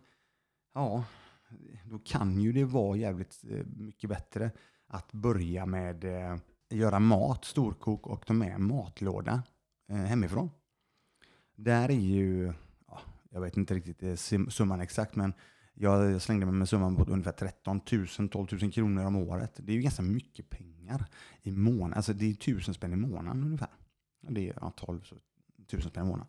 ja, 0.73 1.05
då 1.85 1.99
kan 1.99 2.39
ju 2.39 2.51
det 2.51 2.65
vara 2.65 2.97
jävligt 2.97 3.43
eh, 3.49 3.65
mycket 3.65 4.09
bättre 4.09 4.51
att 4.87 5.11
börja 5.11 5.65
med 5.65 6.03
eh, 6.03 6.37
göra 6.69 6.99
mat, 6.99 7.45
storkok 7.45 8.07
och 8.07 8.25
ta 8.25 8.33
med 8.33 8.59
matlåda 8.59 9.43
eh, 9.89 9.97
hemifrån. 9.97 10.49
Där 11.55 11.89
är 11.89 11.99
ju, 11.99 12.53
ja, 12.87 12.99
jag 13.29 13.41
vet 13.41 13.57
inte 13.57 13.73
riktigt 13.73 14.03
eh, 14.03 14.15
summan 14.49 14.81
exakt, 14.81 15.15
men 15.15 15.33
Jag 15.79 16.21
slängde 16.21 16.45
mig 16.45 16.55
med 16.55 16.69
summan 16.69 16.95
på 16.95 17.03
ungefär 17.03 17.31
13 17.31 17.81
000, 18.19 18.29
12 18.29 18.47
000 18.61 18.71
kronor 18.71 19.05
om 19.05 19.15
året. 19.15 19.53
Det 19.57 19.71
är 19.71 19.75
ju 19.75 19.81
ganska 19.81 20.01
mycket 20.01 20.49
pengar 20.49 21.05
i 21.41 21.51
månaden. 21.51 21.93
Alltså 21.93 22.13
det 22.13 22.29
är 22.29 22.33
tusen 22.33 22.73
spänn 22.73 22.93
i 22.93 22.95
månaden 22.95 23.43
ungefär. 23.43 23.69
Det 24.21 24.49
är 24.49 24.53
ja, 24.61 24.73
12 24.77 25.01
000 25.73 25.81
spänn 25.81 26.05
i 26.05 26.07
månaden. 26.07 26.27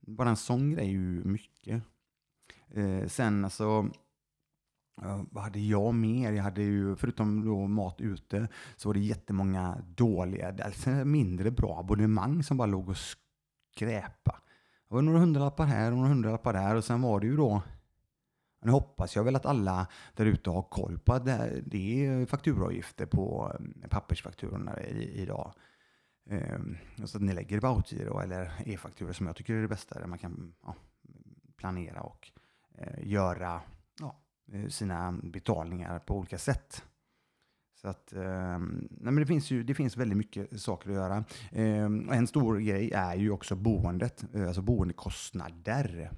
Bara 0.00 0.28
en 0.28 0.36
sån 0.36 0.70
grej 0.70 0.86
är 0.86 0.90
ju 0.90 1.24
mycket. 1.24 1.82
Eh, 2.68 3.06
sen 3.06 3.44
alltså, 3.44 3.90
vad 5.30 5.44
hade 5.44 5.60
jag 5.60 5.94
mer? 5.94 6.32
Jag 6.32 6.42
hade 6.42 6.62
ju, 6.62 6.96
förutom 6.96 7.44
då 7.44 7.66
mat 7.66 8.00
ute, 8.00 8.48
så 8.76 8.88
var 8.88 8.94
det 8.94 9.00
jättemånga 9.00 9.78
dåliga, 9.96 10.54
alltså 10.64 10.90
mindre 10.90 11.50
bra 11.50 11.78
abonnemang 11.78 12.42
som 12.42 12.56
bara 12.56 12.66
låg 12.66 12.88
och 12.88 12.96
skräpa. 12.96 14.40
Det 14.88 14.94
var 14.94 15.02
några 15.02 15.18
hundralappar 15.18 15.64
här 15.64 15.90
och 15.90 15.96
några 15.96 16.08
hundralappar 16.08 16.52
där 16.52 16.74
och 16.74 16.84
sen 16.84 17.02
var 17.02 17.20
det 17.20 17.26
ju 17.26 17.36
då 17.36 17.62
nu 18.62 18.70
hoppas 18.70 19.16
jag 19.16 19.24
väl 19.24 19.36
att 19.36 19.46
alla 19.46 19.86
där 20.14 20.26
ute 20.26 20.50
har 20.50 20.62
koll 20.62 20.98
på 20.98 21.12
att 21.12 21.24
det 21.64 22.06
är 22.06 22.26
fakturaavgifter 22.26 23.06
på 23.06 23.52
eh, 23.60 23.88
pappersfakturorna 23.88 24.82
idag. 24.82 25.52
Ehm, 26.30 26.76
så 27.04 27.16
att 27.16 27.22
ni 27.22 27.32
lägger 27.32 27.60
på 27.60 27.66
autogiro 27.66 28.20
eller 28.20 28.52
e-fakturor 28.66 29.12
som 29.12 29.26
jag 29.26 29.36
tycker 29.36 29.54
är 29.54 29.62
det 29.62 29.68
bästa, 29.68 30.00
där 30.00 30.06
man 30.06 30.18
kan 30.18 30.54
ja, 30.62 30.74
planera 31.56 32.00
och 32.00 32.30
eh, 32.78 33.08
göra 33.08 33.60
Eh, 34.52 34.68
sina 34.68 35.12
betalningar 35.22 35.98
på 35.98 36.16
olika 36.16 36.38
sätt. 36.38 36.84
Så 37.74 37.88
att, 37.88 38.12
eh, 38.12 38.58
nej 38.90 39.12
men 39.12 39.16
det, 39.16 39.26
finns 39.26 39.50
ju, 39.50 39.62
det 39.62 39.74
finns 39.74 39.96
väldigt 39.96 40.18
mycket 40.18 40.60
saker 40.60 40.90
att 40.90 40.96
göra. 40.96 41.24
Eh, 41.52 41.84
en 42.18 42.26
stor 42.26 42.58
grej 42.58 42.90
är 42.92 43.14
ju 43.14 43.30
också 43.30 43.56
boendet, 43.56 44.24
eh, 44.34 44.46
alltså 44.46 44.62
boendekostnader. 44.62 46.10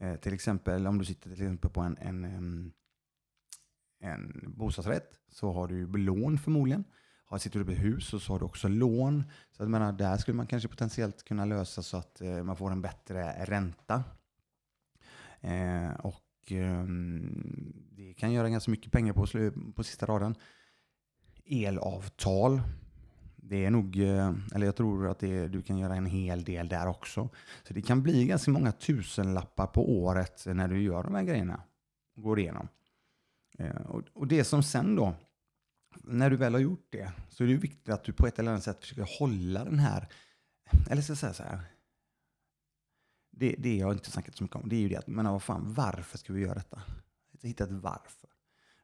Eh, 0.00 0.16
till 0.16 0.34
exempel 0.34 0.86
om 0.86 0.98
du 0.98 1.04
sitter 1.04 1.22
till 1.22 1.32
exempel 1.32 1.70
på 1.70 1.80
en, 1.80 1.98
en, 1.98 2.24
eh, 2.24 4.10
en 4.10 4.44
bostadsrätt 4.46 5.20
så 5.28 5.52
har 5.52 5.68
du 5.68 5.86
lån 5.86 6.38
förmodligen. 6.38 6.84
Har, 7.24 7.38
sitter 7.38 7.58
du 7.58 7.64
på 7.64 7.72
hus 7.72 8.12
hus 8.12 8.24
så 8.24 8.32
har 8.32 8.38
du 8.38 8.44
också 8.44 8.68
lån. 8.68 9.24
Så 9.50 9.62
att, 9.62 9.70
menar, 9.70 9.92
där 9.92 10.16
skulle 10.16 10.36
man 10.36 10.46
kanske 10.46 10.68
potentiellt 10.68 11.24
kunna 11.24 11.44
lösa 11.44 11.82
så 11.82 11.96
att 11.96 12.22
man 12.44 12.56
får 12.56 12.70
en 12.70 12.82
bättre 12.82 13.44
ränta. 13.44 14.04
Och 15.98 16.29
Ehm, 16.46 17.72
det 17.90 18.14
kan 18.14 18.32
göra 18.32 18.48
ganska 18.48 18.70
mycket 18.70 18.92
pengar 18.92 19.12
på, 19.12 19.26
på 19.72 19.84
sista 19.84 20.06
raden. 20.06 20.34
Elavtal. 21.44 22.62
Det 23.36 23.64
är 23.64 23.70
nog, 23.70 23.96
eh, 23.96 24.34
eller 24.54 24.66
jag 24.66 24.76
tror 24.76 25.08
att 25.08 25.18
det, 25.18 25.48
du 25.48 25.62
kan 25.62 25.78
göra 25.78 25.94
en 25.94 26.06
hel 26.06 26.44
del 26.44 26.68
där 26.68 26.86
också. 26.86 27.28
Så 27.62 27.74
det 27.74 27.82
kan 27.82 28.02
bli 28.02 28.26
ganska 28.26 28.50
många 28.50 28.72
tusenlappar 28.72 29.66
på 29.66 30.02
året 30.02 30.42
när 30.46 30.68
du 30.68 30.82
gör 30.82 31.02
de 31.02 31.14
här 31.14 31.22
grejerna. 31.22 31.62
Går 32.16 32.38
igenom. 32.38 32.68
Eh, 33.58 33.76
och 34.12 34.26
det 34.26 34.44
som 34.44 34.62
sen 34.62 34.96
då 34.96 35.14
när 36.04 36.30
du 36.30 36.36
väl 36.36 36.52
har 36.52 36.60
gjort 36.60 36.86
det 36.90 37.12
så 37.28 37.44
är 37.44 37.48
det 37.48 37.54
viktigt 37.54 37.88
att 37.88 38.04
du 38.04 38.12
på 38.12 38.26
ett 38.26 38.38
eller 38.38 38.50
annat 38.50 38.62
sätt 38.62 38.80
försöker 38.80 39.18
hålla 39.18 39.64
den 39.64 39.78
här, 39.78 40.08
eller 40.90 41.02
ska 41.02 41.10
jag 41.10 41.18
säga 41.18 41.32
så 41.32 41.42
här, 41.42 41.60
det, 43.40 43.54
det 43.58 43.76
jag 43.76 43.92
inte 43.92 44.10
snackat 44.10 44.36
så 44.36 44.44
mycket 44.44 44.56
om, 44.56 44.68
det 44.68 44.76
är 44.76 44.80
ju 44.80 44.88
det 44.88 44.96
att, 44.96 45.06
men 45.06 45.32
vad 45.32 45.42
fan, 45.42 45.74
varför 45.74 46.18
ska 46.18 46.32
vi 46.32 46.40
göra 46.40 46.54
detta? 46.54 46.82
Hitta 47.42 47.64
ett 47.64 47.70
varför. 47.70 48.28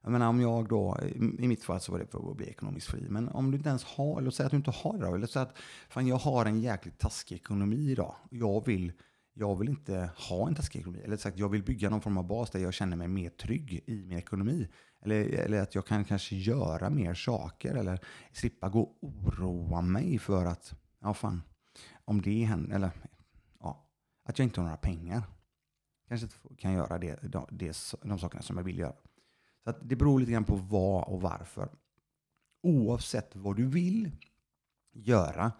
Jag 0.02 0.12
menar 0.12 0.28
om 0.28 0.40
jag 0.40 0.68
då, 0.68 0.98
i 1.38 1.48
mitt 1.48 1.64
fall 1.64 1.80
så 1.80 1.92
var 1.92 1.98
det 1.98 2.06
för 2.06 2.30
att 2.30 2.36
bli 2.36 2.46
ekonomiskt 2.46 2.86
fri, 2.86 3.06
men 3.08 3.28
om 3.28 3.50
du 3.50 3.56
inte 3.56 3.68
ens 3.68 3.84
har, 3.84 4.18
eller 4.18 4.30
säg 4.30 4.46
att 4.46 4.50
du 4.50 4.56
inte 4.56 4.70
har 4.70 4.98
det 4.98 5.06
då, 5.06 5.14
eller 5.14 5.26
säg 5.26 5.42
att 5.42 5.58
fan 5.88 6.06
jag 6.06 6.16
har 6.16 6.46
en 6.46 6.60
jäkligt 6.60 6.98
taskig 6.98 7.36
ekonomi 7.36 7.90
idag, 7.90 8.14
jag 8.30 8.66
vill 8.66 8.92
jag 9.38 9.58
vill 9.58 9.68
inte 9.68 10.10
ha 10.16 10.48
en 10.48 10.54
taskig 10.54 10.78
ekonomi. 10.78 11.02
Eller 11.04 11.16
sagt, 11.16 11.38
jag 11.38 11.48
vill 11.48 11.62
bygga 11.62 11.90
någon 11.90 12.00
form 12.00 12.18
av 12.18 12.26
bas 12.26 12.50
där 12.50 12.60
jag 12.60 12.74
känner 12.74 12.96
mig 12.96 13.08
mer 13.08 13.30
trygg 13.30 13.84
i 13.86 14.04
min 14.06 14.18
ekonomi. 14.18 14.68
Eller, 15.02 15.24
eller 15.24 15.62
att 15.62 15.74
jag 15.74 15.86
kan 15.86 16.04
kanske 16.04 16.36
göra 16.36 16.90
mer 16.90 17.14
saker 17.14 17.74
eller 17.74 18.00
slippa 18.32 18.68
gå 18.68 18.80
och 18.80 18.96
oroa 19.02 19.80
mig 19.80 20.18
för 20.18 20.44
att, 20.46 20.74
ja 21.00 21.14
fan, 21.14 21.42
om 22.04 22.22
det 22.22 22.44
händer, 22.44 22.76
eller 22.76 22.90
att 24.26 24.38
jag 24.38 24.46
inte 24.46 24.60
har 24.60 24.64
några 24.64 24.76
pengar. 24.76 25.22
Kanske 26.08 26.24
inte 26.24 26.62
kan 26.62 26.72
göra 26.72 26.98
det, 26.98 27.18
de, 27.22 27.46
de, 27.50 27.72
de 28.02 28.18
sakerna 28.18 28.42
som 28.42 28.56
jag 28.56 28.64
vill 28.64 28.78
göra. 28.78 28.96
Så 29.64 29.70
att 29.70 29.88
det 29.88 29.96
beror 29.96 30.20
lite 30.20 30.32
grann 30.32 30.44
på 30.44 30.56
vad 30.56 31.04
och 31.04 31.20
varför. 31.20 31.68
Oavsett 32.62 33.36
vad 33.36 33.56
du 33.56 33.66
vill 33.66 34.10
göra 34.92 35.52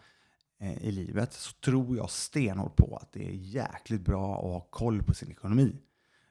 Eh, 0.58 0.84
i 0.84 0.92
livet 0.92 1.32
så 1.32 1.52
tror 1.52 1.96
jag 1.96 2.10
stenhårt 2.10 2.76
på 2.76 2.96
att 2.96 3.12
det 3.12 3.26
är 3.28 3.32
jäkligt 3.32 4.00
bra 4.00 4.36
att 4.36 4.42
ha 4.42 4.60
koll 4.60 5.02
på 5.02 5.14
sin 5.14 5.30
ekonomi. 5.30 5.76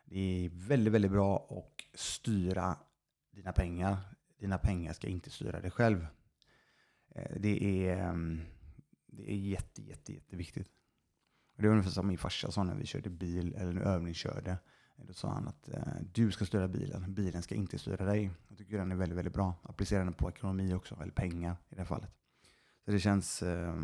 Det 0.06 0.20
är 0.20 0.50
väldigt, 0.50 0.94
väldigt 0.94 1.12
bra 1.12 1.48
att 1.50 2.00
styra 2.00 2.78
dina 3.32 3.52
pengar. 3.52 3.98
Dina 4.40 4.58
pengar 4.58 4.94
ska 4.94 5.08
inte 5.08 5.30
styra 5.30 5.60
dig 5.62 5.72
själv. 5.72 6.08
Eh, 7.10 7.40
det 7.40 7.88
är, 7.88 8.10
mm, 8.10 8.42
det 9.08 9.32
är 9.32 9.36
jätte, 9.36 9.82
jätte, 9.82 10.14
jätteviktigt. 10.14 10.70
Det 11.56 11.68
var 11.68 11.72
ungefär 11.72 11.92
som 11.92 12.08
min 12.08 12.18
farsa 12.18 12.52
sa 12.52 12.64
när 12.64 12.76
vi 12.76 12.86
körde 12.86 13.10
bil, 13.10 13.56
eller 13.56 13.82
övningskörde. 13.82 14.58
Då 14.98 15.14
sa 15.14 15.34
han 15.34 15.48
att 15.48 15.70
eh, 15.70 15.84
du 16.14 16.32
ska 16.32 16.46
styra 16.46 16.68
bilen, 16.68 17.14
bilen 17.14 17.42
ska 17.42 17.56
inte 17.56 17.80
styra 17.80 18.06
dig. 18.06 18.32
Jag 18.48 18.58
tycker 18.58 18.78
den 18.78 18.92
är 18.92 18.96
väldigt, 18.96 19.18
väldigt 19.18 19.34
bra. 19.34 19.54
Applicera 19.64 20.04
den 20.04 20.14
på 20.14 20.30
ekonomi 20.30 20.74
också, 20.74 20.98
eller 21.02 21.12
pengar 21.12 21.58
i 21.70 21.76
det 21.76 21.82
här 21.82 21.86
fallet. 21.86 22.10
Så 22.86 22.92
det 22.92 23.00
känns, 23.00 23.44
eh, 23.44 23.76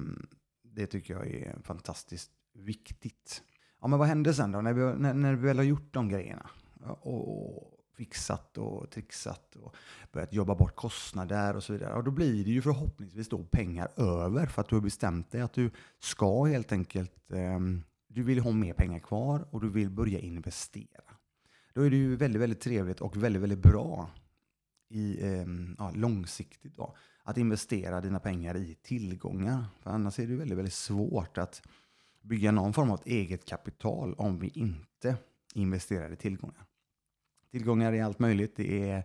det 0.64 0.88
tycker 0.88 1.14
jag 1.14 1.28
är 1.28 1.58
fantastiskt 1.64 2.32
viktigt. 2.54 3.44
Ja, 3.82 3.88
men 3.88 4.00
vad 4.00 4.08
hände 4.08 4.34
sen 4.34 4.52
då, 4.52 4.62
när 4.62 4.74
vi, 4.74 5.00
när, 5.00 5.14
när 5.14 5.36
vi 5.36 5.48
väl 5.48 5.58
har 5.58 5.64
gjort 5.64 5.94
de 5.94 6.10
grejerna? 6.10 6.50
Och 6.86 7.51
fixat 8.02 8.58
och 8.58 8.90
trixat 8.90 9.56
och 9.56 9.76
börjat 10.12 10.34
jobba 10.34 10.56
bort 10.56 10.76
kostnader 10.76 11.56
och 11.56 11.64
så 11.64 11.74
vidare. 11.74 11.94
Och 11.94 12.04
då 12.04 12.12
blir 12.12 12.46
det 12.46 12.52
ju 12.52 12.62
förhoppningsvis 12.62 13.30
då 13.30 13.44
pengar 13.44 13.92
över 13.96 14.46
för 14.46 14.62
att 14.62 14.70
du 14.70 14.76
har 14.76 14.82
bestämt 14.82 15.32
dig 15.32 15.42
att 15.42 15.54
du 15.54 15.72
ska 16.00 16.44
helt 16.44 16.72
enkelt, 16.72 17.32
eh, 17.32 17.60
du 18.08 18.24
vill 18.24 18.40
ha 18.40 18.52
mer 18.52 18.74
pengar 18.74 19.00
kvar 19.00 19.48
och 19.52 19.62
du 19.62 19.70
vill 19.70 19.90
börja 19.90 20.20
investera. 20.20 21.14
Då 21.74 21.82
är 21.82 21.90
det 21.90 21.96
ju 21.96 22.16
väldigt, 22.16 22.42
väldigt 22.42 22.60
trevligt 22.62 23.02
och 23.02 23.18
väldigt, 23.18 23.42
väldigt 23.42 23.64
bra 23.64 24.10
i, 24.90 25.24
eh, 25.26 25.46
ja, 25.78 25.92
långsiktigt 25.96 26.76
då, 26.76 26.96
att 27.24 27.38
investera 27.38 28.02
dina 28.02 28.20
pengar 28.20 28.58
i 28.58 28.76
tillgångar. 28.82 29.66
För 29.84 29.90
annars 29.90 30.20
är 30.20 30.28
det 30.28 30.36
väldigt, 30.36 30.58
väldigt 30.58 30.74
svårt 30.74 31.38
att 31.38 31.62
bygga 32.22 32.52
någon 32.52 32.74
form 32.74 32.92
av 32.92 33.02
eget 33.06 33.46
kapital 33.46 34.14
om 34.14 34.40
vi 34.40 34.48
inte 34.48 35.16
investerar 35.54 36.12
i 36.12 36.16
tillgångar. 36.16 36.66
Tillgångar 37.52 37.94
i 37.94 38.02
allt 38.02 38.20
möjligt. 38.20 38.56
Det 38.56 38.90
är 38.90 39.04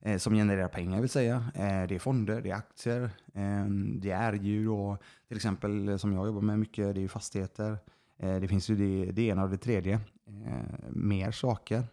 eh, 0.00 0.18
som 0.18 0.34
genererar 0.34 0.68
pengar 0.68 1.00
vill 1.00 1.10
säga. 1.10 1.36
Eh, 1.54 1.86
det 1.88 1.94
är 1.94 1.98
fonder, 1.98 2.40
det 2.40 2.50
är 2.50 2.54
aktier, 2.54 3.10
ehm, 3.34 4.00
det 4.00 4.10
är 4.10 4.32
ju 4.32 4.64
då 4.64 4.98
till 5.28 5.36
exempel 5.36 5.88
eh, 5.88 5.96
som 5.96 6.12
jag 6.12 6.26
jobbar 6.26 6.40
med 6.40 6.58
mycket, 6.58 6.94
det 6.94 7.04
är 7.04 7.08
fastigheter. 7.08 7.78
Eh, 8.18 8.40
det 8.40 8.48
finns 8.48 8.70
ju 8.70 8.76
det, 8.76 9.12
det 9.12 9.22
ena 9.22 9.42
och 9.42 9.50
det 9.50 9.58
tredje. 9.58 10.00
Eh, 10.26 10.90
mer 10.90 11.30
saker 11.30 11.84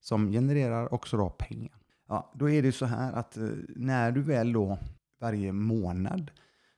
som 0.00 0.30
genererar 0.30 0.94
också 0.94 1.16
då 1.16 1.30
pengar. 1.30 1.72
Ja, 2.08 2.32
då 2.34 2.50
är 2.50 2.62
det 2.62 2.72
så 2.72 2.86
här 2.86 3.12
att 3.12 3.38
när 3.68 4.12
du 4.12 4.22
väl 4.22 4.52
då 4.52 4.78
varje 5.20 5.52
månad, 5.52 6.30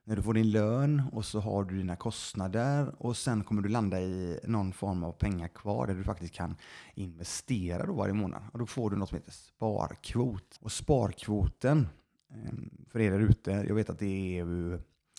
när 0.05 0.17
du 0.17 0.23
får 0.23 0.35
din 0.35 0.51
lön 0.51 1.03
och 1.13 1.25
så 1.25 1.41
har 1.41 1.65
du 1.65 1.77
dina 1.77 1.97
kostnader 1.97 2.95
och 2.99 3.17
sen 3.17 3.45
kommer 3.45 3.63
du 3.63 3.69
landa 3.69 4.01
i 4.01 4.41
någon 4.45 4.73
form 4.73 5.05
av 5.05 5.13
pengar 5.13 5.49
kvar 5.49 5.87
där 5.87 5.95
du 5.95 6.05
faktiskt 6.05 6.35
kan 6.35 6.57
investera 6.95 7.87
då 7.87 7.93
varje 7.93 8.15
månad. 8.15 8.43
Och 8.53 8.59
då 8.59 8.67
får 8.67 8.91
du 8.91 8.97
något 8.97 9.09
som 9.09 9.19
heter 9.19 9.33
sparkvot. 9.33 10.59
Och 10.61 10.73
sparkvoten, 10.73 11.89
eh, 12.31 12.53
för 12.89 13.01
er 13.01 13.11
där 13.11 13.21
ute, 13.21 13.51
jag 13.51 13.75
vet 13.75 13.91
att 13.91 13.99
det 13.99 14.39
är 14.39 14.45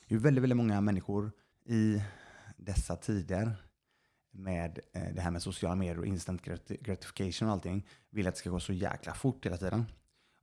ju 0.08 0.18
väldigt, 0.18 0.44
väldigt 0.44 0.58
många 0.58 0.82
människor 0.82 1.32
i 1.66 2.02
dessa 2.58 2.96
tider 2.96 3.56
med 4.32 4.80
eh, 4.94 5.14
det 5.14 5.22
här 5.22 5.32
med 5.32 5.42
sociala 5.42 5.76
medier 5.76 6.00
och 6.00 6.06
instant 6.06 6.42
gratification 6.82 7.48
och 7.48 7.54
allting 7.54 7.88
vill 8.10 8.28
att 8.28 8.34
det 8.34 8.40
ska 8.40 8.50
gå 8.50 8.60
så 8.60 8.74
jäkla 8.74 9.14
fort 9.14 9.46
hela 9.46 9.58
tiden. 9.58 9.86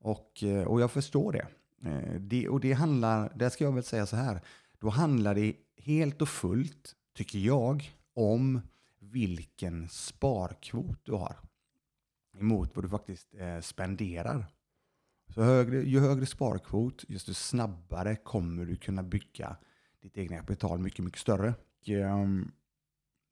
Och, 0.01 0.43
eh, 0.43 0.65
och 0.65 0.81
jag 0.81 0.91
förstår 0.91 1.33
det. 1.33 1.47
Eh, 1.85 2.15
det. 2.21 2.49
Och 2.49 2.61
det 2.61 2.73
handlar, 2.73 3.33
där 3.35 3.49
ska 3.51 3.65
jag 3.65 3.73
väl 3.73 3.83
säga 3.83 4.07
så 4.07 4.17
här, 4.17 4.41
då 4.79 4.89
handlar 4.89 5.35
det 5.35 5.57
helt 5.77 6.23
och 6.23 6.29
fullt, 6.29 6.95
tycker 7.15 7.39
jag, 7.39 7.99
om 8.15 8.61
vilken 9.01 9.89
sparkvot 9.89 10.99
du 11.03 11.13
har 11.13 11.37
emot 12.41 12.77
vad 12.77 12.85
du 12.85 12.89
faktiskt 12.89 13.35
eh, 13.35 13.61
spenderar. 13.61 14.47
Så 15.35 15.43
högre, 15.43 15.83
ju 15.83 16.01
högre 16.01 16.27
sparkvot, 16.27 17.05
desto 17.09 17.35
snabbare 17.35 18.17
kommer 18.17 18.65
du 18.65 18.77
kunna 18.77 19.03
bygga 19.03 19.57
ditt 20.03 20.19
egna 20.19 20.39
kapital 20.39 20.79
mycket, 20.79 21.05
mycket 21.05 21.21
större. 21.21 21.55
Och, 21.81 21.89
um, 21.89 22.53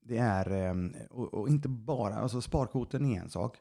det 0.01 0.19
är, 0.19 0.71
um, 0.71 0.95
och, 1.11 1.35
och, 1.35 1.49
inte 1.49 1.69
bara, 1.69 2.15
alltså 2.15 2.41
sparkvoten 2.41 3.05
är 3.07 3.21
en 3.21 3.31
sak, 3.31 3.57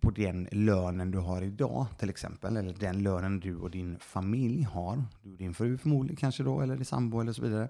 på 0.00 0.10
den 0.10 0.48
lönen 0.52 1.10
du 1.10 1.18
har 1.18 1.42
idag 1.42 1.86
till 1.98 2.10
exempel, 2.10 2.56
eller 2.56 2.74
den 2.74 3.02
lönen 3.02 3.40
du 3.40 3.56
och 3.56 3.70
din 3.70 3.98
familj 3.98 4.62
har. 4.62 5.04
Du 5.22 5.32
och 5.32 5.38
din 5.38 5.54
fru 5.54 5.78
förmodligen 5.78 6.16
kanske 6.16 6.42
då, 6.42 6.60
eller 6.60 6.76
din 6.76 6.84
sambo 6.84 7.20
eller 7.20 7.32
så 7.32 7.42
vidare. 7.42 7.68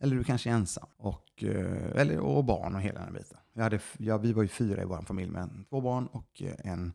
Eller 0.00 0.16
du 0.16 0.24
kanske 0.24 0.50
är 0.50 0.54
ensam. 0.54 0.88
Och, 0.96 1.44
eh, 1.44 2.00
eller, 2.00 2.18
och 2.18 2.44
barn 2.44 2.74
och 2.74 2.80
hela 2.80 3.00
den 3.00 3.12
biten. 3.12 3.38
Jag 3.54 3.62
hade, 3.62 3.80
ja, 3.98 4.18
vi 4.18 4.32
var 4.32 4.42
ju 4.42 4.48
fyra 4.48 4.82
i 4.82 4.84
vår 4.84 5.02
familj 5.02 5.30
med 5.30 5.64
två 5.68 5.80
barn 5.80 6.06
och 6.06 6.42
eh, 6.42 6.72
en 6.72 6.92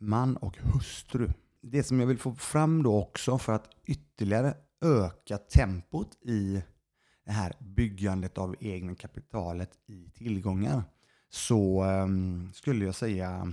man 0.00 0.36
och 0.36 0.58
hustru. 0.58 1.28
Det 1.62 1.82
som 1.82 2.00
jag 2.00 2.06
vill 2.06 2.18
få 2.18 2.34
fram 2.34 2.82
då 2.82 3.02
också 3.02 3.38
för 3.38 3.52
att 3.52 3.68
ytterligare 3.84 4.54
öka 4.84 5.38
tempot 5.38 6.18
i 6.24 6.62
det 7.24 7.32
här 7.32 7.52
byggandet 7.60 8.38
av 8.38 8.56
egna 8.60 8.94
kapitalet 8.94 9.70
i 9.86 10.10
tillgångar 10.10 10.82
så 11.30 11.84
um, 11.84 12.52
skulle 12.52 12.84
jag 12.84 12.94
säga 12.94 13.52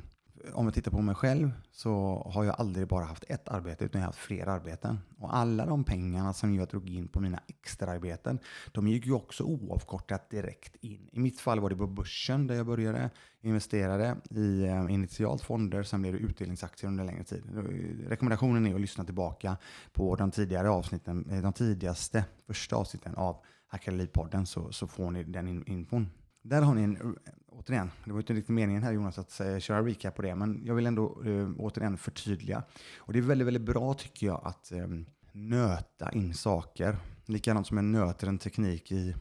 om 0.54 0.66
jag 0.66 0.74
tittar 0.74 0.92
på 0.92 1.02
mig 1.02 1.16
själv 1.16 1.52
så 1.72 2.24
har 2.34 2.44
jag 2.44 2.56
aldrig 2.60 2.88
bara 2.88 3.06
haft 3.06 3.24
ett 3.28 3.48
arbete 3.48 3.86
utan 3.86 4.02
jag 4.02 4.06
har 4.06 4.14
haft 4.14 4.26
flera 4.26 4.52
arbeten. 4.52 5.00
Och 5.18 5.36
alla 5.36 5.66
de 5.66 5.84
pengarna 5.84 6.34
som 6.34 6.56
jag 6.56 6.68
drog 6.68 6.90
in 6.90 7.08
på 7.08 7.20
mina 7.20 7.40
extraarbeten, 7.48 8.40
de 8.72 8.88
gick 8.88 9.06
ju 9.06 9.14
också 9.14 9.44
oavkortat 9.44 10.30
direkt 10.30 10.76
in. 10.82 11.10
I 11.12 11.20
mitt 11.20 11.40
fall 11.40 11.60
var 11.60 11.70
det 11.70 11.76
på 11.76 11.88
börsen 11.88 12.48
där 12.48 12.56
jag 12.56 12.66
började, 12.66 13.10
investerade 13.42 14.18
i 14.30 14.64
eh, 14.64 14.94
initialt 14.94 15.42
fonder, 15.42 15.84
sen 15.84 16.02
blev 16.02 16.14
det 16.14 16.20
utdelningsaktier 16.20 16.88
under 16.90 17.04
längre 17.04 17.24
tid. 17.24 17.44
Eh, 17.56 18.10
rekommendationen 18.10 18.66
är 18.66 18.76
att 18.76 18.82
lyssna 18.82 19.04
tillbaka 19.04 19.58
på 19.94 20.16
de 20.16 20.32
tidigare 20.32 20.70
avsnitten, 20.70 21.30
eh, 21.32 21.42
de 21.42 21.54
tidigaste 21.54 22.26
första 22.48 22.76
avsnitten 22.76 23.16
av 23.16 23.38
Hackade 23.68 23.98
Liv-podden 23.98 24.46
så, 24.46 24.72
så 24.72 24.88
får 24.88 25.12
ni 25.12 25.24
den 25.24 25.68
infon. 25.68 26.10
Där 26.42 26.62
har 26.62 26.76
ni 26.76 26.84
en, 26.84 27.16
återigen, 27.60 27.92
det 28.06 28.12
var 28.12 28.20
inte 28.20 28.34
riktigt 28.34 28.56
meningen 28.56 28.84
här 28.84 28.92
Jonas 28.92 29.18
att 29.18 29.40
eh, 29.40 29.60
köra 29.60 29.86
recap 29.86 30.16
på 30.16 30.22
det, 30.22 30.36
men 30.36 30.62
jag 30.66 30.76
vill 30.76 30.86
ändå 30.86 31.24
eh, 31.26 31.50
återigen 31.58 31.98
förtydliga. 31.98 32.64
Och 32.98 33.14
det 33.14 33.20
är 33.20 33.24
väldigt, 33.24 33.48
väldigt 33.48 33.66
bra 33.66 33.94
tycker 33.94 34.28
jag 34.28 34.42
att 34.44 34.72
eh, 34.72 34.88
nöta 35.32 36.12
in 36.12 36.34
saker. 36.34 36.98
Likadant 37.26 37.68
som 37.68 37.78
jag 37.78 37.86
nöter 37.86 38.28
en 38.28 38.38
teknik 38.38 38.92
i 38.92 39.16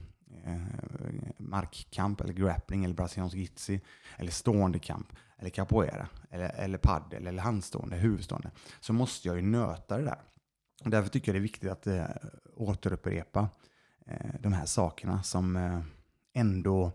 eh, 0.44 0.56
markkamp 1.38 2.20
eller 2.20 2.32
grappling 2.32 2.84
eller 2.84 2.94
brasiliansk 2.94 3.36
jitsi 3.36 3.80
eller 4.16 4.30
stående 4.30 4.78
kamp 4.78 5.12
eller 5.38 5.50
capoeira 5.50 6.08
eller, 6.30 6.48
eller 6.48 6.78
paddel 6.78 7.26
eller 7.26 7.42
handstående, 7.42 7.96
huvudstående. 7.96 8.50
Så 8.80 8.92
måste 8.92 9.28
jag 9.28 9.36
ju 9.36 9.42
nöta 9.42 9.98
det 9.98 10.04
där. 10.04 10.20
Och 10.84 10.90
därför 10.90 11.08
tycker 11.08 11.28
jag 11.28 11.34
det 11.34 11.38
är 11.38 11.42
viktigt 11.42 11.70
att 11.70 11.86
eh, 11.86 12.04
återupprepa 12.56 13.48
eh, 14.06 14.34
de 14.40 14.52
här 14.52 14.66
sakerna 14.66 15.22
som 15.22 15.56
eh, 15.56 15.80
ändå 16.34 16.92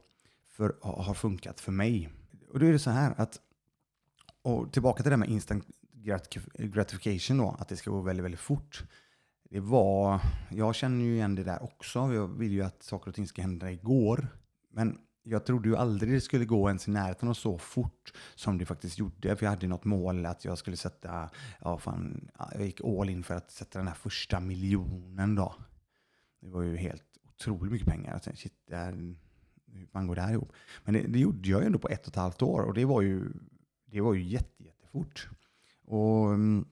för, 0.62 0.76
har 0.82 1.14
funkat 1.14 1.60
för 1.60 1.72
mig. 1.72 2.10
Och 2.50 2.60
då 2.60 2.66
är 2.66 2.72
det 2.72 2.80
så 2.80 2.90
här 2.90 3.14
att, 3.18 3.40
och 4.42 4.74
tillbaka 4.74 5.04
till 5.04 5.12
det 5.12 5.18
med 5.18 5.30
instant 5.30 5.66
gratification 6.58 7.38
då, 7.38 7.56
att 7.60 7.68
det 7.68 7.76
ska 7.76 7.92
gå 7.92 8.02
väldigt, 8.02 8.26
väldigt 8.26 8.40
fort. 8.40 8.84
Det 9.50 9.60
var, 9.60 10.22
jag 10.50 10.76
känner 10.76 11.06
ju 11.06 11.14
igen 11.14 11.36
det 11.36 11.44
där 11.44 11.64
också. 11.64 12.14
Jag 12.14 12.28
vill 12.28 12.52
ju 12.52 12.62
att 12.62 12.84
saker 12.84 13.10
och 13.10 13.16
ting 13.16 13.28
ska 13.28 13.42
hända 13.42 13.72
igår. 13.72 14.28
Men 14.72 14.98
jag 15.24 15.46
trodde 15.46 15.70
ju 15.70 15.76
aldrig 15.76 16.14
det 16.14 16.22
skulle 16.22 16.46
gå 16.46 16.68
ens 16.68 16.88
i 16.88 16.92
närheten 16.92 17.30
och 17.30 17.38
så 17.38 17.58
fort 17.58 18.14
som 18.36 18.58
det 18.58 18.66
faktiskt 18.66 19.00
gjorde. 19.00 19.36
För 19.36 19.46
jag 19.46 19.52
hade 19.52 19.68
något 19.68 19.86
mål 19.86 20.26
att 20.26 20.46
jag 20.46 20.58
skulle 20.58 20.78
sätta, 20.78 21.30
ja 21.62 21.78
fan, 21.78 22.30
jag 22.52 22.66
gick 22.66 22.82
all 22.82 23.10
in 23.10 23.24
för 23.24 23.36
att 23.36 23.52
sätta 23.52 23.80
den 23.80 23.88
här 23.88 23.96
första 23.96 24.40
miljonen 24.40 25.36
då. 25.36 25.56
Det 26.42 26.50
var 26.50 26.62
ju 26.62 26.78
helt 26.78 27.04
otroligt 27.28 27.72
mycket 27.72 27.88
pengar. 27.88 28.14
Jag 28.14 28.24
tänkte, 28.24 28.42
shit, 28.42 28.64
det 28.68 28.76
här, 28.76 29.16
hur 29.74 29.86
fan 29.86 30.08
går 30.08 30.16
det 30.16 30.22
här 30.22 30.34
ihop? 30.34 30.54
Men 30.84 30.94
det, 30.94 31.02
det, 31.08 31.20
gjorde 31.20 31.50
jag 31.50 31.62
ju 31.62 31.66
ändå 31.66 31.80
på 31.80 31.90
ett 31.90 32.02
och 32.02 32.08
ett 32.08 32.16
halvt 32.16 32.42
år 32.42 32.62
och 32.62 32.74
det 32.74 32.86
var 32.86 33.02
ju, 33.02 33.24
det 33.86 34.02
var 34.02 34.14
ju 34.14 34.24
jätte, 34.24 34.64
jättefort. 34.64 35.30
Och 35.86 36.34
mm, 36.34 36.66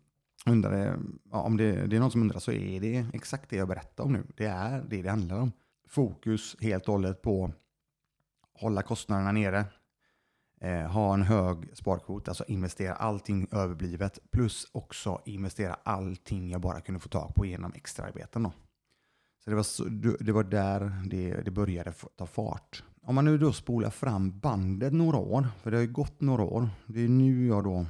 undrade, 0.45 0.99
ja, 1.31 1.41
om 1.41 1.57
det, 1.57 1.87
det, 1.87 1.95
är 1.95 1.99
någon 1.99 2.11
som 2.11 2.21
undrar 2.21 2.39
så 2.39 2.51
är 2.51 2.81
det 2.81 3.05
exakt 3.13 3.49
det 3.49 3.55
jag 3.55 3.67
berättar 3.67 4.03
om 4.03 4.13
nu. 4.13 4.23
Det 4.37 4.45
är 4.45 4.83
det 4.89 5.01
det 5.01 5.09
handlar 5.09 5.39
om. 5.39 5.51
Fokus 5.87 6.55
helt 6.59 6.87
och 6.87 6.93
hållet 6.93 7.21
på 7.21 7.51
hålla 8.59 8.81
kostnaderna 8.81 9.31
nere, 9.31 9.65
eh, 10.61 10.91
ha 10.91 11.13
en 11.13 11.21
hög 11.21 11.77
sparkvot, 11.77 12.27
alltså 12.27 12.43
investera 12.47 12.93
allting 12.93 13.47
överblivet, 13.51 14.19
plus 14.31 14.67
också 14.71 15.21
investera 15.25 15.73
allting 15.83 16.49
jag 16.49 16.61
bara 16.61 16.81
kunde 16.81 16.99
få 16.99 17.09
tag 17.09 17.35
på 17.35 17.45
genom 17.45 17.73
extraarbeten. 17.73 18.43
Då. 18.43 18.51
Så 19.43 19.49
det 19.49 19.55
var, 19.55 19.63
så, 19.63 19.83
det 20.19 20.31
var 20.31 20.43
där 20.43 21.03
det, 21.09 21.41
det 21.41 21.51
började 21.51 21.93
ta 22.15 22.25
fart. 22.25 22.83
Om 23.09 23.15
man 23.15 23.25
nu 23.25 23.37
då 23.37 23.53
spolar 23.53 23.89
fram 23.89 24.39
bandet 24.39 24.93
några 24.93 25.17
år, 25.17 25.47
för 25.61 25.71
det 25.71 25.77
har 25.77 25.81
ju 25.81 25.91
gått 25.91 26.21
några 26.21 26.43
år. 26.43 26.69
Det 26.85 27.01
är 27.01 27.07
nu 27.07 27.47
jag 27.47 27.63
då, 27.63 27.85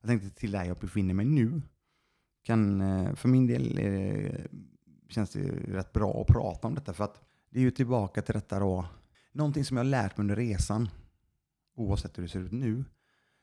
jag 0.00 0.08
tänkte 0.08 0.30
till 0.30 0.50
där 0.50 0.64
jag 0.64 0.78
befinner 0.78 1.14
mig 1.14 1.26
nu. 1.26 1.62
Kan, 2.42 2.80
eh, 2.80 3.14
för 3.14 3.28
min 3.28 3.46
del 3.46 3.74
det, 3.74 4.46
känns 5.08 5.30
det 5.30 5.40
rätt 5.48 5.92
bra 5.92 6.20
att 6.20 6.26
prata 6.26 6.66
om 6.66 6.74
detta 6.74 6.92
för 6.92 7.04
att 7.04 7.20
det 7.50 7.58
är 7.58 7.62
ju 7.62 7.70
tillbaka 7.70 8.22
till 8.22 8.34
detta 8.34 8.58
då. 8.58 8.86
Någonting 9.32 9.64
som 9.64 9.76
jag 9.76 9.84
har 9.84 9.90
lärt 9.90 10.16
mig 10.16 10.22
under 10.22 10.36
resan, 10.36 10.88
oavsett 11.74 12.18
hur 12.18 12.22
det 12.22 12.28
ser 12.28 12.40
ut 12.40 12.52
nu, 12.52 12.84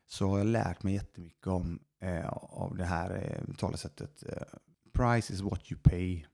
så 0.05 0.29
har 0.29 0.37
jag 0.37 0.47
lärt 0.47 0.83
mig 0.83 0.93
jättemycket 0.93 1.47
om 1.47 1.79
eh, 2.01 2.27
av 2.33 2.75
det 2.77 2.85
här 2.85 3.09
eh, 3.15 3.55
talesättet. 3.55 4.23
Eh, 4.29 4.59
Price 4.93 5.33
is 5.33 5.41
what 5.41 5.71
you 5.71 5.81
pay, 5.83 6.25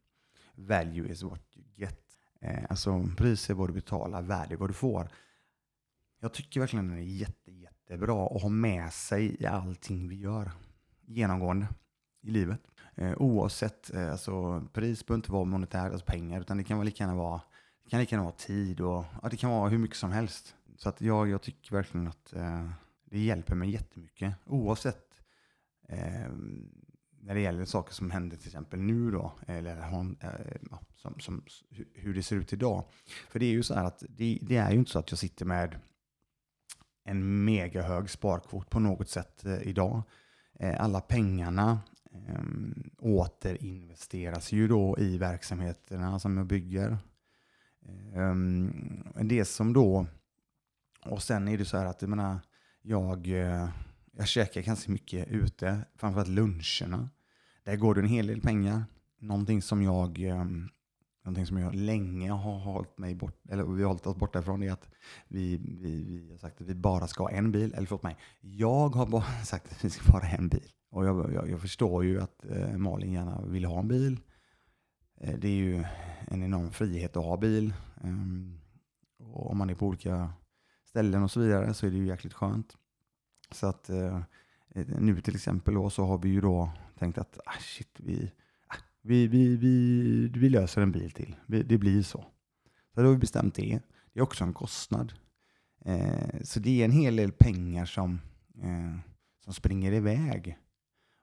value 0.56 1.12
is 1.12 1.24
what 1.24 1.42
you 1.56 1.66
get. 1.76 2.09
Eh, 2.41 2.65
alltså 2.69 3.10
pris 3.17 3.49
är 3.49 3.54
vad 3.54 3.69
du 3.69 3.73
betalar, 3.73 4.21
värde 4.21 4.56
är 4.56 4.58
vad 4.58 4.69
du 4.69 4.73
får. 4.73 5.10
Jag 6.19 6.34
tycker 6.34 6.60
verkligen 6.60 6.88
den 6.88 6.97
är 6.97 7.02
jätte, 7.02 7.52
jättebra 7.52 8.25
att 8.25 8.41
ha 8.41 8.49
med 8.49 8.93
sig 8.93 9.41
i 9.43 9.45
allting 9.45 10.10
vi 10.10 10.15
gör 10.15 10.52
genomgående 11.06 11.67
i 12.21 12.32
livet. 12.32 12.62
Eh, 12.95 13.13
oavsett, 13.17 13.93
eh, 13.93 14.12
alltså 14.12 14.67
pris 14.73 15.06
behöver 15.06 15.19
inte 15.19 15.32
vara 15.32 15.45
monetärt, 15.45 15.91
alltså 15.91 16.06
pengar, 16.06 16.41
utan 16.41 16.58
det 16.58 16.63
kan 16.63 16.86
lika 16.86 17.04
gärna 17.04 17.15
vara, 17.15 17.41
det 17.84 17.89
kan 17.89 17.99
lika 17.99 18.15
gärna 18.15 18.23
vara 18.23 18.36
tid 18.36 18.82
och 18.82 19.06
ja, 19.21 19.30
det 19.30 19.38
kan 19.38 19.49
vara 19.49 19.69
hur 19.69 19.78
mycket 19.78 19.97
som 19.97 20.12
helst. 20.12 20.56
Så 20.78 20.89
att 20.89 21.02
jag, 21.02 21.30
jag 21.30 21.41
tycker 21.41 21.71
verkligen 21.71 22.08
att 22.08 22.34
eh, 22.34 22.69
det 23.06 23.19
hjälper 23.19 23.56
mig 23.56 23.69
jättemycket 23.69 24.36
oavsett 24.45 25.21
eh, 25.88 26.30
när 27.22 27.36
det 27.36 27.42
gäller 27.42 27.66
saker 27.66 27.94
som 27.94 28.12
händer 28.12 28.38
till 28.38 28.48
exempel 28.48 28.80
nu 28.80 29.12
då, 29.12 29.32
eller 29.48 29.78
eh, 29.78 30.80
som, 30.96 31.20
som, 31.20 31.44
hur 31.94 32.14
det 32.14 32.24
ser 32.24 32.36
ut 32.36 32.54
idag. 32.54 32.84
För 33.30 33.40
det 33.40 33.46
är 33.46 33.52
ju 33.52 33.64
så 33.64 33.74
här 33.74 33.86
att 33.86 34.04
det, 34.10 34.40
det 34.42 34.58
är 34.58 34.72
ju 34.72 34.78
inte 34.78 34.92
så 34.92 35.00
att 35.00 35.12
jag 35.12 35.20
sitter 35.20 35.46
med 35.46 35.80
en 37.04 37.46
mega 37.46 37.82
hög 37.82 38.10
sparkvot 38.10 38.70
på 38.70 38.80
något 38.80 39.10
sätt 39.10 39.46
eh, 39.46 39.62
idag. 39.62 40.02
Eh, 40.60 40.82
alla 40.82 41.02
pengarna 41.02 41.80
eh, 42.12 42.44
återinvesteras 42.98 44.52
ju 44.52 44.68
då 44.68 44.96
i 45.00 45.18
verksamheterna 45.18 46.20
som 46.20 46.38
jag 46.38 46.46
bygger. 46.46 46.98
Eh, 48.14 48.36
det 49.24 49.46
som 49.46 49.74
då, 49.74 50.08
och 51.06 51.24
sen 51.24 51.48
är 51.48 51.58
det 51.58 51.66
så 51.66 51.78
här 51.78 51.86
att 51.86 52.02
jag 52.02 52.10
menar, 52.10 52.40
jag 52.82 53.28
eh, 53.28 53.70
jag 54.12 54.28
käkar 54.28 54.62
ganska 54.62 54.91
mycket 54.91 55.28
ute, 55.28 55.86
framförallt 55.95 56.30
luncherna. 56.30 57.10
Där 57.63 57.76
går 57.76 57.95
det 57.95 58.02
en 58.02 58.08
hel 58.08 58.28
del 58.28 58.41
pengar. 58.41 58.84
Någonting 59.19 59.62
som 59.62 59.84
jag, 59.84 60.19
um, 60.19 60.69
någonting 61.24 61.45
som 61.45 61.58
jag 61.58 61.76
länge 61.76 62.32
har 62.32 62.60
hållit 62.60 62.98
mig 62.98 63.15
bort, 63.15 63.41
eller 63.50 63.63
vi 63.63 63.82
har 63.82 63.88
hållit 63.88 64.08
oss 64.08 64.15
borta 64.15 64.39
ifrån 64.39 64.63
är 64.63 64.72
att 64.72 64.89
vi, 65.28 65.58
vi, 65.58 66.04
vi 66.04 66.32
har 66.32 66.38
sagt 66.38 66.62
att 66.62 66.67
vi 66.67 66.76
bara 66.76 67.08
ska 67.08 67.24
ha 67.24 67.32
en 67.32 67.52
bil. 67.52 67.74
Eller 67.74 67.88
förlåt 67.88 68.04
mig, 68.04 68.17
jag 68.41 68.89
har 68.89 69.08
bara 69.08 69.24
sagt 69.45 69.72
att 69.72 69.86
vi 69.86 69.89
ska 69.89 70.12
bara 70.12 70.26
ha 70.26 70.38
en 70.38 70.50
bil. 70.50 70.72
Och 70.91 71.06
jag, 71.06 71.34
jag, 71.34 71.50
jag 71.50 71.62
förstår 71.62 72.06
ju 72.06 72.22
att 72.22 72.45
eh, 72.45 72.78
Malin 72.78 73.13
gärna 73.13 73.41
vill 73.41 73.65
ha 73.65 73.80
en 73.80 73.88
bil. 73.88 74.19
Eh, 75.22 75.39
det 75.39 75.48
är 75.48 75.56
ju 75.56 75.84
en 76.28 76.43
enorm 76.43 76.72
frihet 76.72 77.17
att 77.17 77.26
ha 77.26 77.38
bil. 77.38 77.74
Um, 78.02 78.60
och 79.19 79.52
om 79.52 79.58
man 79.58 79.69
är 79.69 79.76
på 79.76 79.88
olika 79.88 80.34
ställen 80.86 81.24
och 81.24 81.32
så 81.32 81.39
vidare 81.39 81.74
så 81.74 81.88
är 81.88 81.91
det 81.91 81.98
ju 81.98 82.08
jäkligt 82.08 82.34
skönt. 82.34 82.78
Så 83.52 83.68
att 83.68 83.90
eh, 83.90 84.22
eh, 84.76 84.88
nu 85.00 85.22
till 85.22 85.36
exempel 85.36 85.74
då, 85.74 85.90
så 85.90 86.06
har 86.06 86.18
vi 86.18 86.30
ju 86.30 86.42
då 86.42 86.72
tänkt 87.00 87.18
att 87.18 87.40
ah, 87.46 87.60
shit, 87.60 88.00
vi, 88.00 88.32
ah, 88.68 88.76
vi, 89.02 89.28
vi, 89.28 89.58
vi, 89.58 90.28
vi 90.28 90.50
löser 90.50 90.82
en 90.82 90.92
bil 90.92 91.12
till. 91.12 91.36
Vi, 91.46 91.64
det 91.64 91.78
blir 91.78 92.04
så. 92.04 92.26
Så 92.94 93.02
då 93.02 93.08
har 93.08 93.14
vi 93.14 93.20
bestämt 93.20 93.56
det. 93.56 93.80
Det 94.14 94.20
är 94.20 94.24
också 94.24 94.44
en 94.44 94.54
kostnad. 94.54 95.14
Eh, 95.86 96.42
så 96.44 96.60
det 96.60 96.82
är 96.82 96.86
en 96.86 96.92
hel 96.92 97.16
del 97.16 97.32
pengar 97.32 97.86
som, 97.86 98.22
eh, 98.62 99.00
som 99.44 99.54
springer 99.54 99.92
iväg. 99.92 100.58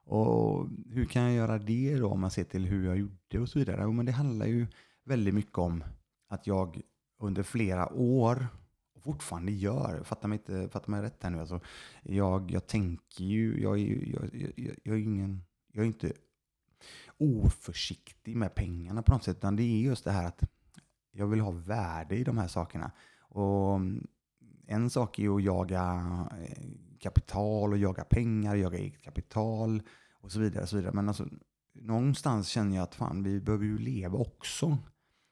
Och 0.05 0.67
hur 0.89 1.05
kan 1.05 1.23
jag 1.23 1.33
göra 1.33 1.57
det 1.57 1.95
då 1.95 2.09
om 2.09 2.19
man 2.19 2.31
ser 2.31 2.43
till 2.43 2.65
hur 2.65 2.85
jag 2.85 2.97
gjorde 2.97 3.39
och 3.39 3.49
så 3.49 3.59
vidare? 3.59 3.81
Jo, 3.83 3.91
men 3.91 4.05
det 4.05 4.11
handlar 4.11 4.45
ju 4.45 4.67
väldigt 5.05 5.33
mycket 5.33 5.57
om 5.57 5.83
att 6.27 6.47
jag 6.47 6.81
under 7.19 7.43
flera 7.43 7.93
år 7.93 8.47
och 8.97 9.03
fortfarande 9.03 9.51
gör. 9.51 10.03
Fattar 10.03 10.27
mig, 10.27 10.37
inte, 10.37 10.69
fattar 10.69 10.91
mig 10.91 11.01
rätt 11.01 11.23
här 11.23 11.29
nu. 11.29 11.39
Alltså, 11.39 11.59
jag, 12.03 12.51
jag 12.51 12.67
tänker 12.67 13.23
ju, 13.23 13.61
jag, 13.61 13.79
jag, 13.79 14.29
jag, 14.33 14.75
jag, 14.83 14.95
är 14.95 15.01
ingen, 15.01 15.43
jag 15.71 15.83
är 15.83 15.87
inte 15.87 16.13
oförsiktig 17.17 18.35
med 18.35 18.55
pengarna 18.55 19.01
på 19.01 19.13
något 19.13 19.23
sätt. 19.23 19.37
Utan 19.37 19.55
det 19.55 19.63
är 19.63 19.81
just 19.81 20.03
det 20.03 20.11
här 20.11 20.27
att 20.27 20.43
jag 21.11 21.27
vill 21.27 21.39
ha 21.39 21.51
värde 21.51 22.15
i 22.15 22.23
de 22.23 22.37
här 22.37 22.47
sakerna. 22.47 22.91
Och 23.19 23.75
mm, 23.75 24.07
en 24.67 24.89
sak 24.89 25.19
är 25.19 25.23
ju 25.23 25.35
att 25.35 25.43
jaga 25.43 26.03
eh, 26.41 26.67
kapital 26.99 27.71
och 27.71 27.77
jaga 27.77 28.03
pengar, 28.03 28.55
jaga 28.55 28.77
eget 28.77 29.01
kapital 29.01 29.81
och 30.13 30.31
så 30.31 30.39
vidare. 30.39 30.63
Och 30.63 30.69
så 30.69 30.75
vidare. 30.75 30.93
Men 30.93 31.07
alltså, 31.07 31.27
någonstans 31.73 32.47
känner 32.47 32.75
jag 32.75 32.83
att 32.83 32.95
fan, 32.95 33.23
vi 33.23 33.41
behöver 33.41 33.65
ju 33.65 33.77
leva 33.77 34.17
också. 34.17 34.77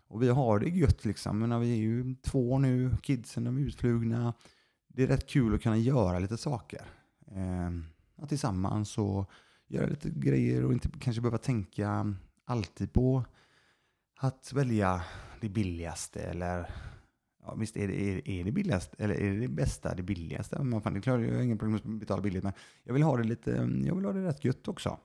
Och 0.07 0.23
vi 0.23 0.29
har 0.29 0.59
det 0.59 0.69
gött 0.69 1.05
liksom. 1.05 1.39
Men 1.39 1.59
vi 1.61 1.71
är 1.71 1.77
ju 1.77 2.15
två 2.15 2.59
nu, 2.59 2.97
kidsen 3.01 3.43
de 3.43 3.57
är 3.57 3.61
utflugna. 3.61 4.33
Det 4.87 5.03
är 5.03 5.07
rätt 5.07 5.27
kul 5.27 5.55
att 5.55 5.61
kunna 5.61 5.77
göra 5.77 6.19
lite 6.19 6.37
saker. 6.37 6.81
Eh, 7.27 8.27
tillsammans 8.27 8.97
och 8.97 9.29
göra 9.67 9.87
lite 9.87 10.09
grejer 10.09 10.65
och 10.65 10.73
inte 10.73 10.89
kanske 10.99 11.21
behöva 11.21 11.37
tänka 11.37 12.15
alltid 12.45 12.93
på 12.93 13.25
att 14.17 14.53
välja 14.53 15.03
det 15.41 15.49
billigaste 15.49 16.19
eller 16.19 16.69
Ja, 17.45 17.55
visst 17.55 17.77
är 17.77 17.87
det, 17.87 18.01
är, 18.01 18.29
är 18.29 18.43
det 18.43 18.51
billigast, 18.51 18.95
eller 18.97 19.15
är 19.15 19.31
det 19.31 19.39
det 19.39 19.47
bästa 19.47 19.95
det 19.95 20.03
billigaste? 20.03 20.63
Men 20.63 20.81
fan, 20.81 20.93
det 20.93 21.01
klarar 21.01 21.19
jag 21.19 21.35
har 21.35 21.41
inga 21.41 21.57
problem 21.57 21.75
att 21.75 21.99
betala 21.99 22.21
billigt, 22.21 22.43
men 22.43 22.53
jag 22.83 22.93
vill 22.93 23.03
ha 23.03 23.17
det 23.17 23.23
lite, 23.23 23.51
jag 23.85 23.95
vill 23.95 24.05
ha 24.05 24.13
det 24.13 24.23
rätt 24.23 24.45
gött 24.45 24.67
också. 24.67 24.99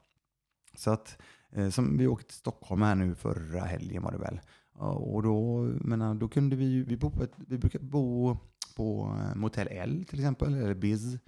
Så 0.74 0.90
att, 0.90 1.18
eh, 1.50 1.70
som 1.70 1.98
vi 1.98 2.06
åkte 2.06 2.26
till 2.26 2.36
Stockholm 2.36 2.82
här 2.82 2.94
nu 2.94 3.14
förra 3.14 3.60
helgen 3.60 4.02
var 4.02 4.12
det 4.12 4.18
väl. 4.18 4.40
Och 4.88 5.22
då, 5.22 5.62
menar, 5.80 6.10
eh, 6.10 6.14
då 6.14 6.28
kunde 6.28 6.56
vi, 6.56 6.82
vi, 6.82 6.96
bo 6.96 7.10
på 7.10 7.22
ett, 7.22 7.32
vi 7.36 7.58
brukar 7.58 7.78
bo 7.78 8.36
på 8.76 9.16
eh, 9.18 9.34
Motel 9.34 9.38
Motell 9.40 9.68
L 9.68 10.04
till 10.08 10.18
exempel, 10.18 10.54
eller 10.54 10.74
Biz. 10.74 11.18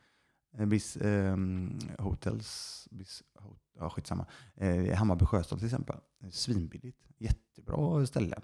Eh, 0.58 0.66
Biz 0.66 0.96
um, 1.00 1.78
Hotels, 1.98 2.88
Biz, 2.90 3.22
ja 3.78 3.90
skitsamma. 3.90 4.26
Eh, 4.54 4.94
Hammarby 4.94 5.24
Sjöstad 5.24 5.58
till 5.58 5.66
exempel. 5.66 5.96
Svinbilligt, 6.30 6.98
jättebra 7.18 8.06
ställe. 8.06 8.36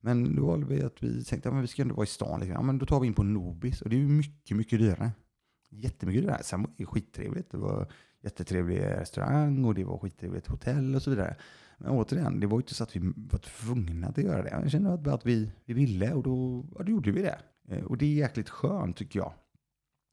Men 0.00 0.36
då 0.36 0.46
valde 0.46 0.66
vi 0.66 0.82
att 0.82 1.02
vi 1.02 1.24
tänkte 1.24 1.48
att 1.48 1.62
vi 1.62 1.66
ska 1.66 1.82
ändå 1.82 1.94
vara 1.94 2.04
i 2.04 2.06
stan. 2.06 2.40
Liksom. 2.40 2.54
Ja, 2.54 2.62
men 2.62 2.78
då 2.78 2.86
tar 2.86 3.00
vi 3.00 3.06
in 3.06 3.14
på 3.14 3.22
Nobis 3.22 3.82
och 3.82 3.90
det 3.90 3.96
är 3.96 4.00
ju 4.00 4.08
mycket, 4.08 4.56
mycket 4.56 4.78
dyrare. 4.78 5.12
Jättemycket 5.70 6.22
dyrare. 6.22 6.42
Sen 6.42 6.62
var 6.62 6.70
det 6.76 6.86
skittrevligt. 6.86 7.50
Det 7.50 7.56
var 7.56 7.92
jättetrevlig 8.20 8.82
restaurang 8.82 9.64
och 9.64 9.74
det 9.74 9.84
var 9.84 9.98
skittrevligt 9.98 10.46
hotell 10.46 10.94
och 10.94 11.02
så 11.02 11.10
vidare. 11.10 11.36
Men 11.82 11.90
återigen, 11.90 12.40
det 12.40 12.46
var 12.46 12.58
ju 12.58 12.62
inte 12.62 12.74
så 12.74 12.82
att 12.84 12.96
vi 12.96 13.12
var 13.16 13.38
tvungna 13.38 14.06
att 14.06 14.18
göra 14.18 14.42
det. 14.42 14.50
Jag 14.50 14.70
kände 14.70 14.92
att, 14.92 15.06
att 15.06 15.26
vi, 15.26 15.52
vi 15.64 15.74
ville 15.74 16.12
och 16.12 16.22
då, 16.22 16.66
ja, 16.78 16.82
då 16.82 16.92
gjorde 16.92 17.10
vi 17.12 17.22
det. 17.22 17.38
Eh, 17.68 17.84
och 17.84 17.98
det 17.98 18.06
är 18.06 18.14
jäkligt 18.14 18.48
skönt 18.48 18.96
tycker 18.96 19.18
jag. 19.18 19.32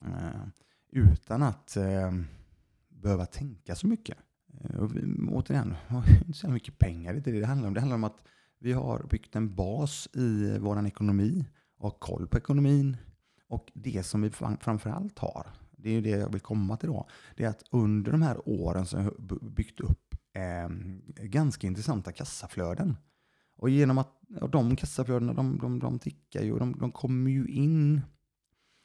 Eh, 0.05 0.41
utan 0.91 1.43
att 1.43 1.77
eh, 1.77 2.11
behöva 2.89 3.25
tänka 3.25 3.75
så 3.75 3.87
mycket. 3.87 4.17
Uh, 4.65 4.79
och 4.79 4.95
vi, 4.95 5.27
återigen, 5.29 5.75
inte 6.27 6.39
så 6.39 6.49
mycket 6.49 6.79
pengar. 6.79 7.13
Det 7.13 7.29
är 7.29 7.33
det 7.33 7.39
det 7.39 7.45
handlar 7.45 7.67
om. 7.67 7.73
Det 7.73 7.79
handlar 7.79 7.95
om 7.95 8.03
att 8.03 8.21
vi 8.59 8.73
har 8.73 9.07
byggt 9.09 9.35
en 9.35 9.55
bas 9.55 10.09
i 10.13 10.57
vår 10.59 10.87
ekonomi 10.87 11.45
och 11.77 11.99
koll 11.99 12.27
på 12.27 12.37
ekonomin. 12.37 12.97
Och 13.47 13.71
det 13.73 14.05
som 14.05 14.21
vi 14.21 14.29
framförallt 14.29 15.19
har, 15.19 15.47
det 15.71 15.89
är 15.89 16.01
det 16.01 16.09
jag 16.09 16.31
vill 16.31 16.41
komma 16.41 16.77
till 16.77 16.89
då, 16.89 17.09
det 17.35 17.43
är 17.43 17.49
att 17.49 17.63
under 17.71 18.11
de 18.11 18.21
här 18.21 18.49
åren 18.49 18.85
som 18.85 19.03
har 19.03 19.13
vi 19.41 19.49
byggt 19.49 19.79
upp 19.79 20.08
eh, 20.33 20.69
ganska 21.25 21.67
intressanta 21.67 22.11
kassaflöden. 22.11 22.97
Och 23.55 23.69
genom 23.69 23.97
att 23.97 24.19
och 24.41 24.49
de 24.49 24.75
kassaflödena, 24.75 25.33
de, 25.33 25.57
de, 25.57 25.79
de 25.79 25.99
tickar 25.99 26.41
ju, 26.41 26.59
de, 26.59 26.79
de 26.79 26.91
kommer 26.91 27.31
ju 27.31 27.47
in 27.47 28.01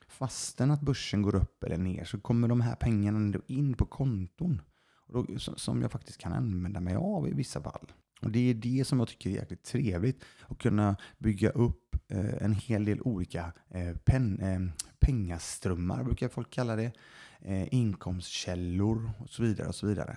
fastän 0.08 0.70
att 0.70 0.80
börsen 0.80 1.22
går 1.22 1.34
upp 1.34 1.64
eller 1.64 1.76
ner 1.76 2.04
så 2.04 2.20
kommer 2.20 2.48
de 2.48 2.60
här 2.60 2.74
pengarna 2.74 3.18
ändå 3.18 3.40
in 3.46 3.74
på 3.74 3.84
konton. 3.84 4.62
Och 5.06 5.26
då, 5.26 5.38
som 5.38 5.82
jag 5.82 5.92
faktiskt 5.92 6.18
kan 6.18 6.32
använda 6.32 6.80
mig 6.80 6.94
av 6.94 7.28
i 7.28 7.32
vissa 7.32 7.62
fall. 7.62 7.92
Och 8.20 8.30
Det 8.30 8.50
är 8.50 8.54
det 8.54 8.84
som 8.84 8.98
jag 8.98 9.08
tycker 9.08 9.30
är 9.30 9.34
jäkligt 9.34 9.64
trevligt. 9.64 10.24
Att 10.48 10.58
kunna 10.58 10.96
bygga 11.18 11.50
upp 11.50 11.96
eh, 12.08 12.42
en 12.42 12.52
hel 12.52 12.84
del 12.84 13.00
olika 13.00 13.52
eh, 13.70 13.96
pen, 13.96 14.40
eh, 14.40 14.60
pengaströmmar, 15.00 16.04
brukar 16.04 16.28
folk 16.28 16.50
kalla 16.50 16.76
det. 16.76 16.92
Eh, 17.40 17.74
inkomstkällor 17.74 19.10
och 19.18 19.30
så 19.30 19.42
vidare. 19.42 19.68
och 19.68 19.74
så 19.74 19.86
vidare. 19.86 20.16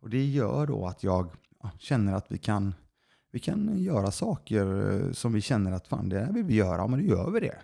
Och 0.00 0.10
Det 0.10 0.24
gör 0.24 0.66
då 0.66 0.86
att 0.86 1.02
jag 1.02 1.30
känner 1.78 2.14
att 2.14 2.26
vi 2.28 2.38
kan, 2.38 2.74
vi 3.32 3.38
kan 3.38 3.78
göra 3.78 4.10
saker 4.10 4.92
eh, 4.92 5.12
som 5.12 5.32
vi 5.32 5.40
känner 5.40 5.72
att 5.72 5.88
fan, 5.88 6.08
det 6.08 6.20
här 6.20 6.32
vill 6.32 6.44
vi 6.44 6.54
göra, 6.54 6.86
men 6.86 6.98
då 6.98 7.06
gör 7.06 7.30
vi 7.30 7.40
det. 7.40 7.58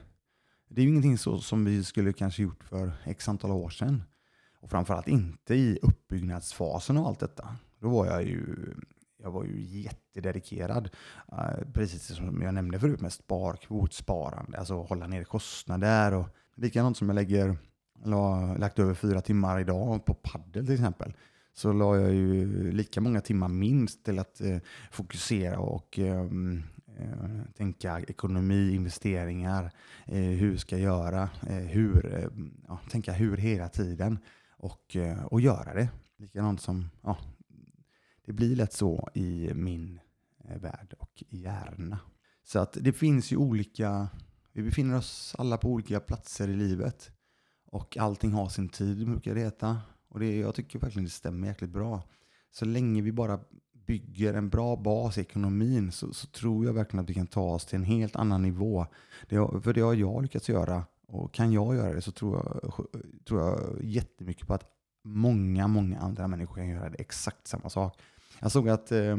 Det 0.69 0.81
är 0.81 0.85
ju 0.85 0.91
ingenting 0.91 1.19
så 1.19 1.39
som 1.39 1.65
vi 1.65 1.85
skulle 1.85 2.13
kanske 2.13 2.43
gjort 2.43 2.65
för 2.65 2.93
x 3.05 3.29
antal 3.29 3.51
år 3.51 3.71
sedan. 3.71 4.03
Och 4.61 4.71
framförallt 4.71 5.09
inte 5.09 5.55
i 5.55 5.79
uppbyggnadsfasen 5.83 6.97
och 6.97 7.07
allt 7.07 7.21
detta. 7.21 7.57
Då 7.81 7.89
var 7.89 8.07
jag 8.07 8.23
ju 8.23 8.75
jag 9.23 9.31
var 9.31 9.45
ju 9.45 9.61
jättededikerad. 9.61 10.91
Eh, 11.33 11.73
precis 11.73 12.17
som 12.17 12.43
jag 12.43 12.55
nämnde 12.55 12.79
förut 12.79 13.01
med 13.01 13.13
sparkvot, 13.13 13.93
sparande, 13.93 14.59
alltså 14.59 14.83
hålla 14.83 15.07
ner 15.07 15.25
kostnader. 15.25 16.15
Och 16.15 16.27
likadant 16.55 16.97
som 16.97 17.09
jag 17.09 17.15
lägger, 17.15 17.57
la, 18.05 18.55
lagt 18.55 18.79
över 18.79 18.95
fyra 18.95 19.21
timmar 19.21 19.61
idag 19.61 20.05
på 20.05 20.15
paddel 20.15 20.67
till 20.67 20.75
exempel. 20.75 21.15
Så 21.59 21.73
la 21.73 21.97
jag 21.97 22.15
ju 22.15 22.73
lika 22.73 23.01
många 23.01 23.21
timmar 23.21 23.49
minst 23.49 24.05
till 24.05 24.19
att 24.19 24.41
eh, 24.41 24.59
fokusera 24.91 25.59
och 25.59 25.99
ehm, 25.99 26.63
eh, 26.99 27.53
tänka 27.57 28.01
ekonomi, 28.01 28.75
investeringar, 28.75 29.73
eh, 30.07 30.21
hur 30.21 30.57
ska 30.57 30.79
jag 30.79 30.85
göra, 30.85 31.31
eh, 31.49 31.57
hur, 31.57 32.15
ehm, 32.15 32.65
ja, 32.69 32.81
tänka 32.91 33.13
hur 33.13 33.37
hela 33.37 33.69
tiden 33.69 34.19
och, 34.51 34.97
eh, 34.97 35.25
och 35.25 35.41
göra 35.41 35.75
det. 35.75 35.89
Likadant 36.17 36.61
som 36.61 36.89
ja, 37.03 37.19
det 38.25 38.33
blir 38.33 38.57
lätt 38.57 38.73
så 38.73 39.09
i 39.15 39.51
min 39.55 40.01
eh, 40.45 40.59
värld 40.59 40.95
och 40.99 41.25
hjärna. 41.29 41.99
Så 42.45 42.59
att 42.59 42.77
det 42.81 42.93
finns 42.93 43.33
ju 43.33 43.37
olika, 43.37 44.09
vi 44.53 44.63
befinner 44.63 44.97
oss 44.97 45.35
alla 45.39 45.57
på 45.57 45.71
olika 45.71 46.01
platser 46.01 46.49
i 46.49 46.57
livet. 46.57 47.11
Och 47.67 47.97
allting 47.97 48.33
har 48.33 48.49
sin 48.49 48.69
tid, 48.69 49.07
brukar 49.07 49.35
det 49.35 49.41
heta. 49.41 49.81
Och 50.09 50.21
det, 50.21 50.37
jag 50.37 50.55
tycker 50.55 50.79
verkligen 50.79 51.05
det 51.05 51.11
stämmer 51.11 51.49
jäkligt 51.49 51.71
bra. 51.71 52.03
Så 52.51 52.65
länge 52.65 53.03
vi 53.03 53.13
bara 53.13 53.41
bygger 53.87 54.35
en 54.35 54.49
bra 54.49 54.77
bas 54.77 55.19
i 55.19 55.21
ekonomin 55.21 55.93
så, 55.93 56.13
så, 56.13 56.27
tror 56.27 56.65
jag 56.65 56.73
verkligen 56.73 57.05
att 57.05 57.11
vi 57.11 57.15
kan 57.15 57.27
ta 57.27 57.55
oss 57.55 57.67
till 57.67 57.77
en 57.77 57.85
helt 57.85 58.17
annan 58.17 58.43
nivå. 58.43 58.87
Det, 59.29 59.37
för 59.63 59.73
det 59.73 59.81
har 59.81 59.95
jag 59.95 60.23
lyckats 60.23 60.49
göra. 60.49 60.85
Och 61.07 61.35
kan 61.35 61.53
jag 61.53 61.75
göra 61.75 61.95
det 61.95 62.03
så 62.03 62.13
tror 62.13 62.37
jag, 62.37 62.73
tror 63.25 63.41
jag 63.41 63.85
jättemycket 63.85 64.47
på 64.47 64.55
att 64.55 64.65
många, 65.05 65.69
många 65.69 65.99
andra 65.99 66.29
människor 66.29 66.55
kan 66.55 66.69
göra 66.69 66.91
det 66.91 66.99
exakt 66.99 67.47
samma 67.47 67.71
sak. 67.71 68.03
Jag 68.41 68.53
såg 68.53 68.69
att 68.69 68.93
eh, 68.93 69.17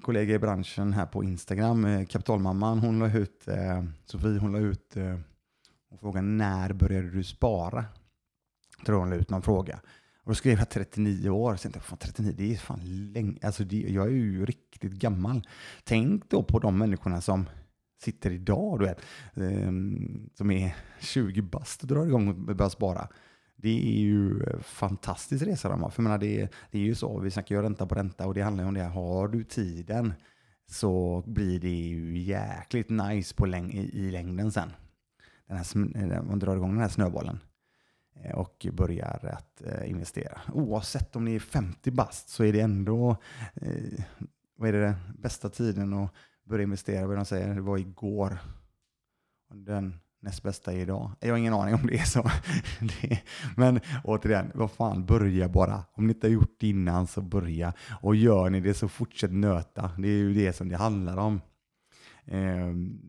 kollega 0.00 0.34
i 0.34 0.38
branschen 0.38 0.92
här 0.92 1.06
på 1.06 1.24
Instagram, 1.24 1.84
eh, 1.84 2.06
kapitalmamman, 2.06 2.78
hon 2.78 2.98
la 2.98 3.18
ut, 3.18 3.48
eh, 3.48 3.84
Sofie, 4.04 4.38
hon 4.38 4.52
la 4.52 4.58
ut 4.58 4.96
eh, 4.96 5.18
och 5.90 6.00
frågade 6.00 6.26
när 6.26 6.72
började 6.72 7.10
du 7.10 7.24
spara? 7.24 7.84
Tror 8.86 8.98
hon 8.98 9.10
la 9.10 9.16
ut 9.16 9.30
någon 9.30 9.42
fråga. 9.42 9.80
Och 10.24 10.30
då 10.30 10.34
skrev 10.34 10.58
jag 10.58 10.70
39 10.70 11.30
år. 11.30 11.56
Så 11.56 11.66
jag 11.66 11.72
tänkte, 11.72 11.90
fan, 11.90 11.98
39, 11.98 12.34
det 12.36 12.52
är 12.52 12.56
fan 12.56 13.12
länge. 13.12 13.38
Alltså 13.42 13.64
det, 13.64 13.76
jag 13.76 14.06
är 14.06 14.10
ju 14.10 14.46
riktigt 14.46 14.92
gammal. 14.92 15.42
Tänk 15.84 16.30
då 16.30 16.42
på 16.42 16.58
de 16.58 16.78
människorna 16.78 17.20
som 17.20 17.46
sitter 18.02 18.30
idag, 18.30 18.78
du 18.78 18.84
vet, 18.84 19.00
ehm, 19.34 20.30
som 20.34 20.50
är 20.50 20.76
20 21.00 21.42
bast 21.42 21.82
och 21.82 21.88
drar 21.88 22.06
igång 22.06 22.28
och 22.28 22.34
börjar 22.34 22.68
spara. 22.68 23.08
Det 23.56 23.68
är 23.68 24.00
ju 24.00 24.40
fantastisk 24.62 25.46
resa 25.46 25.68
de 25.68 25.82
har. 25.82 25.90
För 25.90 26.02
menar, 26.02 26.18
det, 26.18 26.52
det 26.70 26.78
är 26.78 26.82
ju 26.82 26.94
så, 26.94 27.18
vi 27.18 27.30
snackar 27.30 27.54
ju 27.54 27.62
ränta 27.62 27.86
på 27.86 27.94
ränta 27.94 28.26
och 28.26 28.34
det 28.34 28.42
handlar 28.42 28.64
ju 28.64 28.68
om 28.68 28.74
det. 28.74 28.84
Har 28.84 29.28
du 29.28 29.44
tiden 29.44 30.12
så 30.66 31.24
blir 31.26 31.60
det 31.60 31.68
ju 31.68 32.18
jäkligt 32.18 32.90
nice 32.90 33.34
på 33.34 33.46
läng 33.46 33.72
i, 33.72 33.90
i 33.92 34.10
längden 34.10 34.52
sen. 34.52 34.70
Den 35.48 35.56
här, 35.56 36.22
man 36.22 36.38
drar 36.38 36.56
igång 36.56 36.70
den 36.70 36.80
här 36.80 36.88
snöbollen 36.88 37.38
Eh, 38.22 38.34
och 38.34 38.66
börjar 38.72 39.30
att 39.32 39.62
eh, 39.62 39.90
investera. 39.90 40.40
Oavsett 40.52 41.16
om 41.16 41.24
ni 41.24 41.34
är 41.34 41.40
50 41.40 41.90
bast 41.90 42.28
så 42.28 42.44
är 42.44 42.52
det 42.52 42.60
ändå 42.60 43.16
eh, 43.54 44.04
vad 44.56 44.68
är 44.68 44.72
det, 44.72 44.94
bästa 45.18 45.48
tiden 45.48 45.92
att 45.92 46.10
börja 46.44 46.62
investera. 46.62 47.06
Vad 47.06 47.16
de 47.16 47.24
säger, 47.24 47.54
det 47.54 47.60
var 47.60 47.78
igår. 47.78 48.38
Den 49.54 50.00
näst 50.20 50.42
bästa 50.42 50.72
är 50.72 50.78
idag. 50.78 51.10
Jag 51.20 51.30
har 51.30 51.38
ingen 51.38 51.54
aning 51.54 51.74
om 51.74 51.86
det 51.86 51.98
är 51.98 52.04
så. 52.04 52.22
det, 52.80 53.20
men 53.56 53.80
återigen, 54.04 54.50
vad 54.54 54.70
fan, 54.70 55.06
börja 55.06 55.48
bara. 55.48 55.84
Om 55.92 56.06
ni 56.06 56.12
inte 56.12 56.26
har 56.26 56.32
gjort 56.32 56.56
det 56.60 56.68
innan 56.68 57.06
så 57.06 57.20
börja. 57.22 57.72
Och 58.02 58.16
gör 58.16 58.50
ni 58.50 58.60
det 58.60 58.74
så 58.74 58.88
fortsätt 58.88 59.32
nöta. 59.32 59.90
Det 59.98 60.08
är 60.08 60.18
ju 60.18 60.34
det 60.34 60.52
som 60.52 60.68
det 60.68 60.76
handlar 60.76 61.16
om. 61.16 61.40
Ehm, 62.26 63.00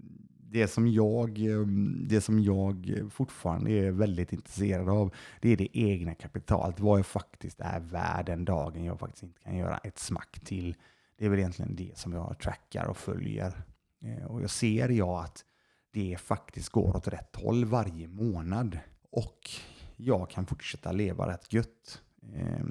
det 0.56 0.68
som 0.68 0.88
jag, 0.88 1.40
ehm, 1.40 2.08
det 2.08 2.22
som 2.22 2.40
jag 2.40 3.02
fortfarande 3.12 3.72
är 3.72 3.92
väldigt 3.92 4.34
intresserad 4.34 4.90
av, 4.90 5.14
det 5.42 5.50
är 5.50 5.58
det 5.58 5.78
egna 5.78 6.16
kapitalet. 6.16 6.80
Vad 6.80 7.00
jag 7.00 7.06
faktiskt 7.06 7.60
är 7.60 7.80
värd 7.80 8.26
den 8.26 8.46
dagen 8.46 8.84
jag 8.84 9.00
faktiskt 9.00 9.24
inte 9.24 9.40
kan 9.40 9.58
göra 9.58 9.78
ett 9.78 10.00
smack 10.00 10.40
till. 10.46 10.76
Det 11.18 11.26
är 11.26 11.30
väl 11.30 11.40
egentligen 11.40 11.76
det 11.76 11.98
som 11.98 12.14
jag 12.14 12.40
trackar 12.40 12.86
och 12.86 12.98
följer. 12.98 13.64
Eh, 14.02 14.26
och 14.26 14.42
jag 14.42 14.50
ser 14.50 14.90
jag 14.90 15.24
att 15.24 15.46
det 15.94 16.18
faktiskt 16.20 16.70
går 16.70 16.96
åt 16.98 17.08
rätt 17.08 17.36
håll 17.36 17.66
varje 17.66 18.08
månad. 18.08 18.80
Och 19.12 19.50
jag 19.96 20.30
kan 20.30 20.46
fortsätta 20.46 20.92
leva 20.92 21.28
rätt 21.28 21.54
gött 21.54 22.02
eh, 22.34 22.66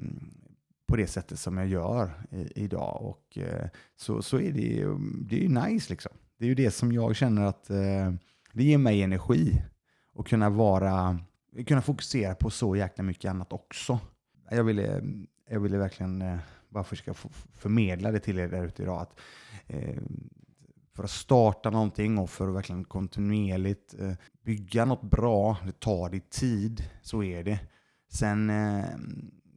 på 0.87 0.95
det 0.95 1.07
sättet 1.07 1.39
som 1.39 1.57
jag 1.57 1.67
gör 1.67 2.27
i, 2.31 2.63
idag. 2.63 3.01
Och 3.01 3.37
eh, 3.37 3.69
så, 3.95 4.21
så 4.21 4.39
är 4.39 4.51
det, 4.51 4.85
det 5.29 5.35
är 5.35 5.41
ju 5.41 5.49
nice 5.49 5.93
liksom. 5.93 6.11
Det 6.37 6.45
är 6.45 6.49
ju 6.49 6.55
det 6.55 6.71
som 6.71 6.91
jag 6.91 7.15
känner 7.15 7.41
att 7.45 7.69
eh, 7.69 8.13
det 8.53 8.63
ger 8.63 8.77
mig 8.77 9.03
energi 9.03 9.63
och 10.13 10.27
kunna 10.27 10.49
vara, 10.49 11.19
kunna 11.67 11.81
fokusera 11.81 12.35
på 12.35 12.49
så 12.49 12.75
jäkla 12.75 13.03
mycket 13.03 13.29
annat 13.29 13.53
också. 13.53 13.99
Jag 14.49 14.63
ville, 14.63 15.03
jag 15.49 15.59
ville 15.59 15.77
verkligen 15.77 16.21
eh, 16.21 16.37
bara 16.69 16.83
försöka 16.83 17.13
förmedla 17.53 18.11
det 18.11 18.19
till 18.19 18.39
er 18.39 18.47
där 18.47 18.65
ute 18.65 18.83
idag. 18.83 19.01
Att, 19.01 19.19
eh, 19.67 20.01
för 20.95 21.03
att 21.03 21.09
starta 21.09 21.69
någonting 21.69 22.17
och 22.17 22.29
för 22.29 22.47
att 22.47 22.55
verkligen 22.55 22.83
kontinuerligt 22.83 23.95
eh, 23.99 24.13
bygga 24.43 24.85
något 24.85 25.01
bra, 25.01 25.57
det 25.65 25.79
tar 25.79 26.09
det 26.09 26.29
tid, 26.29 26.89
så 27.01 27.23
är 27.23 27.43
det. 27.43 27.59
Sen, 28.11 28.49
eh, 28.49 28.85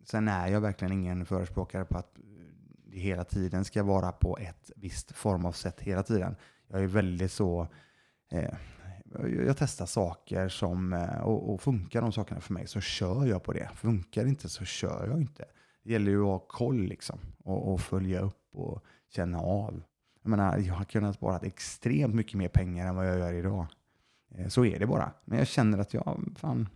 sen 0.05 0.29
är 0.29 0.49
jag 0.49 0.61
verkligen 0.61 0.93
ingen 0.93 1.27
förespråkare 1.27 1.85
på 1.85 1.99
att 1.99 2.19
det 2.91 2.99
hela 2.99 3.25
tiden 3.25 3.65
ska 3.65 3.83
vara 3.83 4.13
på 4.13 4.39
ett 4.39 4.71
visst 4.77 5.13
form 5.13 5.45
av 5.45 5.53
sätt 5.53 5.81
hela 5.81 6.03
tiden. 6.03 6.37
Jag 6.69 6.83
är 6.83 6.87
väldigt 6.87 7.33
så, 7.33 7.69
eh, 8.33 8.55
jag 9.47 9.57
testar 9.57 9.87
saker 9.87 10.49
som, 10.49 10.93
eh, 10.93 11.21
och, 11.21 11.55
och, 11.55 11.63
funkar 11.63 12.03
de 12.03 12.13
sakerna 12.13 12.41
för 12.41 12.55
mig 12.55 12.67
så 12.67 12.81
kör 12.81 13.27
jag 13.27 13.43
på 13.43 13.53
det. 13.53 13.71
Funkar 13.75 14.23
det 14.25 14.29
inte 14.29 14.49
så 14.49 14.65
kör 14.65 15.07
jag 15.09 15.21
inte. 15.21 15.45
Det 15.85 15.93
gäller 15.93 16.11
ju 16.11 16.21
att 16.21 16.27
ha 16.27 16.39
koll 16.39 16.87
liksom 16.87 17.19
och, 17.45 17.73
och 17.73 17.81
följa 17.81 18.21
upp 18.21 18.49
och 18.53 18.85
känna 19.09 19.41
av. 19.41 19.83
Jag 20.23 20.31
menar, 20.31 20.59
jag 20.59 20.75
har 20.75 20.85
kunnat 20.85 21.15
spara 21.15 21.39
extremt 21.39 22.15
mycket 22.15 22.35
mer 22.35 22.49
pengar 22.49 22.87
än 22.87 22.97
vad 22.97 23.09
jag 23.09 23.19
gör 23.19 23.33
idag. 23.33 23.67
Eh, 24.35 24.49
så 24.49 24.65
är 24.65 24.79
det 24.79 24.87
bara. 24.87 25.13
Men 25.25 25.39
jag 25.39 25.47
känner 25.47 25.79
att 25.79 25.95
jag, 25.95 26.33
fan, 26.37 26.69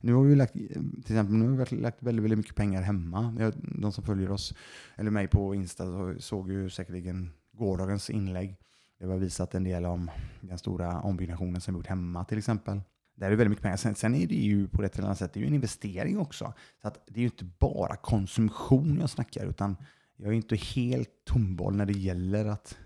nu 0.00 0.12
har 0.12 0.22
vi 0.22 0.34
lagt, 0.34 0.56
eh, 0.56 0.60
till 0.70 1.00
exempel, 1.00 1.34
nu 1.34 1.48
har 1.48 1.66
vi 1.66 1.76
lagt 1.76 2.02
väldigt, 2.02 2.22
väldigt 2.22 2.38
mycket 2.38 2.54
pengar 2.56 2.82
hemma. 2.82 3.52
De 3.60 3.92
som 3.92 4.04
följer 4.04 4.30
oss, 4.30 4.54
eller 4.96 5.10
mig 5.10 5.28
på 5.28 5.54
Insta, 5.54 6.14
såg 6.18 6.50
ju 6.50 6.70
säkerligen 6.70 7.30
gårdagens 7.52 8.10
inlägg. 8.10 8.56
Det 9.00 9.06
var 9.06 9.16
visat 9.16 9.54
en 9.54 9.64
del 9.64 9.84
om 9.84 10.10
den 10.40 10.58
stora 10.58 11.00
ombyggnationen 11.00 11.60
som 11.60 11.74
vi 11.74 11.78
gjort 11.78 11.86
hemma 11.86 12.24
till 12.24 12.38
exempel. 12.38 12.80
Där 13.14 13.26
är 13.26 13.30
det 13.30 13.36
väldigt 13.36 13.50
mycket 13.50 13.62
pengar. 13.62 13.76
Sen, 13.76 13.94
sen 13.94 14.14
är 14.14 14.26
det 14.26 14.34
ju 14.34 14.68
på 14.68 14.82
ett 14.82 14.94
eller 14.96 15.06
annat 15.06 15.18
sätt 15.18 15.32
det 15.32 15.38
är 15.38 15.42
ju 15.42 15.46
en 15.46 15.54
investering 15.54 16.18
också. 16.18 16.52
Så 16.82 16.88
att 16.88 17.06
det 17.06 17.14
är 17.14 17.22
ju 17.22 17.26
inte 17.26 17.44
bara 17.44 17.96
konsumtion 17.96 18.98
jag 19.00 19.10
snackar, 19.10 19.46
utan 19.46 19.76
jag 20.16 20.28
är 20.28 20.32
inte 20.32 20.56
helt 20.56 21.24
tomboll 21.24 21.76
när 21.76 21.86
det 21.86 21.92
gäller 21.92 22.46
att 22.46 22.78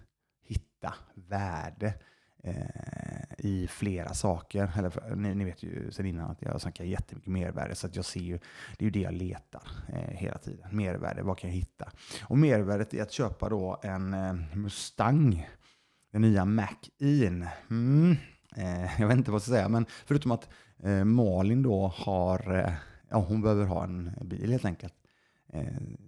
hitta 0.46 0.94
värde 1.14 1.94
eh, 2.42 3.24
i 3.38 3.66
flera 3.70 4.14
saker. 4.14 4.72
Eller, 4.78 5.16
ni, 5.16 5.34
ni, 5.34 5.44
vet 5.44 5.62
ju 5.62 5.90
sedan 5.90 6.06
innan 6.06 6.30
att 6.30 6.42
jag 6.42 6.60
snackar 6.60 6.84
jättemycket 6.84 7.30
mervärde, 7.30 7.74
så 7.74 7.86
att 7.86 7.96
jag 7.96 8.04
ser 8.04 8.20
ju, 8.20 8.38
det 8.78 8.84
är 8.84 8.84
ju 8.84 8.90
det 8.90 9.00
jag 9.00 9.14
letar 9.14 9.62
eh, 9.88 10.16
hela 10.16 10.38
tiden. 10.38 10.76
Mervärde, 10.76 11.22
vad 11.22 11.38
kan 11.38 11.50
jag 11.50 11.56
hitta? 11.56 11.92
Och 12.22 12.38
mervärdet 12.38 12.94
är 12.94 13.02
att 13.02 13.12
köpa 13.12 13.48
då 13.48 13.80
en 13.82 14.14
eh, 14.14 14.34
Mustang, 14.54 15.46
den 16.14 16.22
nya 16.22 16.44
Mac-in. 16.44 17.46
Mm. 17.70 18.16
Eh, 18.56 19.00
jag 19.00 19.08
vet 19.08 19.16
inte 19.16 19.30
vad 19.30 19.36
jag 19.36 19.42
ska 19.42 19.52
säga, 19.52 19.68
men 19.68 19.86
förutom 20.06 20.30
att 20.30 20.48
eh, 20.82 21.04
Malin 21.04 21.62
då 21.62 21.86
har, 21.86 22.54
eh, 22.54 22.72
ja 23.10 23.18
hon 23.28 23.42
behöver 23.42 23.64
ha 23.64 23.84
en 23.84 24.12
bil 24.24 24.50
helt 24.50 24.64
enkelt. 24.64 24.94
Eh, 25.52 25.64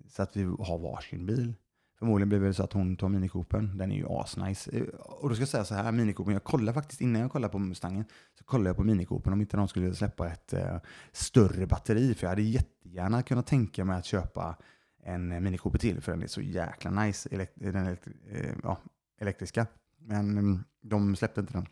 så 0.08 0.22
att 0.22 0.36
vi 0.36 0.42
har 0.44 0.78
varsin 0.78 1.26
bil. 1.26 1.54
Förmodligen 1.98 2.28
blir 2.28 2.40
det 2.40 2.54
så 2.54 2.62
att 2.62 2.72
hon 2.72 2.96
tar 2.96 3.08
minikopen. 3.08 3.78
Den 3.78 3.92
är 3.92 3.96
ju 3.96 4.06
asnice. 4.08 4.70
Eh, 4.72 4.82
och 4.98 5.28
då 5.28 5.34
ska 5.34 5.42
jag 5.42 5.48
säga 5.48 5.64
så 5.64 5.74
här, 5.74 5.92
minikopen, 5.92 6.32
jag 6.32 6.44
kollade 6.44 6.74
faktiskt 6.74 7.00
innan 7.00 7.22
jag 7.22 7.32
kollade 7.32 7.52
på 7.52 7.58
Mustangen, 7.58 8.04
så 8.38 8.44
kollade 8.44 8.68
jag 8.68 8.76
på 8.76 8.84
minikopen 8.84 9.32
om 9.32 9.40
inte 9.40 9.56
de 9.56 9.68
skulle 9.68 9.94
släppa 9.94 10.28
ett 10.28 10.52
eh, 10.52 10.76
större 11.12 11.66
batteri. 11.66 12.14
För 12.14 12.24
jag 12.24 12.28
hade 12.30 12.42
jättegärna 12.42 13.22
kunnat 13.22 13.46
tänka 13.46 13.84
mig 13.84 13.98
att 13.98 14.04
köpa 14.04 14.56
en 15.02 15.42
Mini 15.42 15.58
till, 15.78 16.00
för 16.00 16.12
den 16.12 16.22
är 16.22 16.26
så 16.26 16.40
jäkla 16.40 16.90
nice, 16.90 17.28
elekt 17.32 17.52
den 17.56 17.86
elekt 17.86 18.08
eh, 18.30 18.52
ja, 18.62 18.78
elektriska. 19.20 19.66
Men 19.98 20.38
mm, 20.38 20.64
de 20.82 21.16
släppte 21.16 21.40
inte 21.40 21.52
den. 21.52 21.66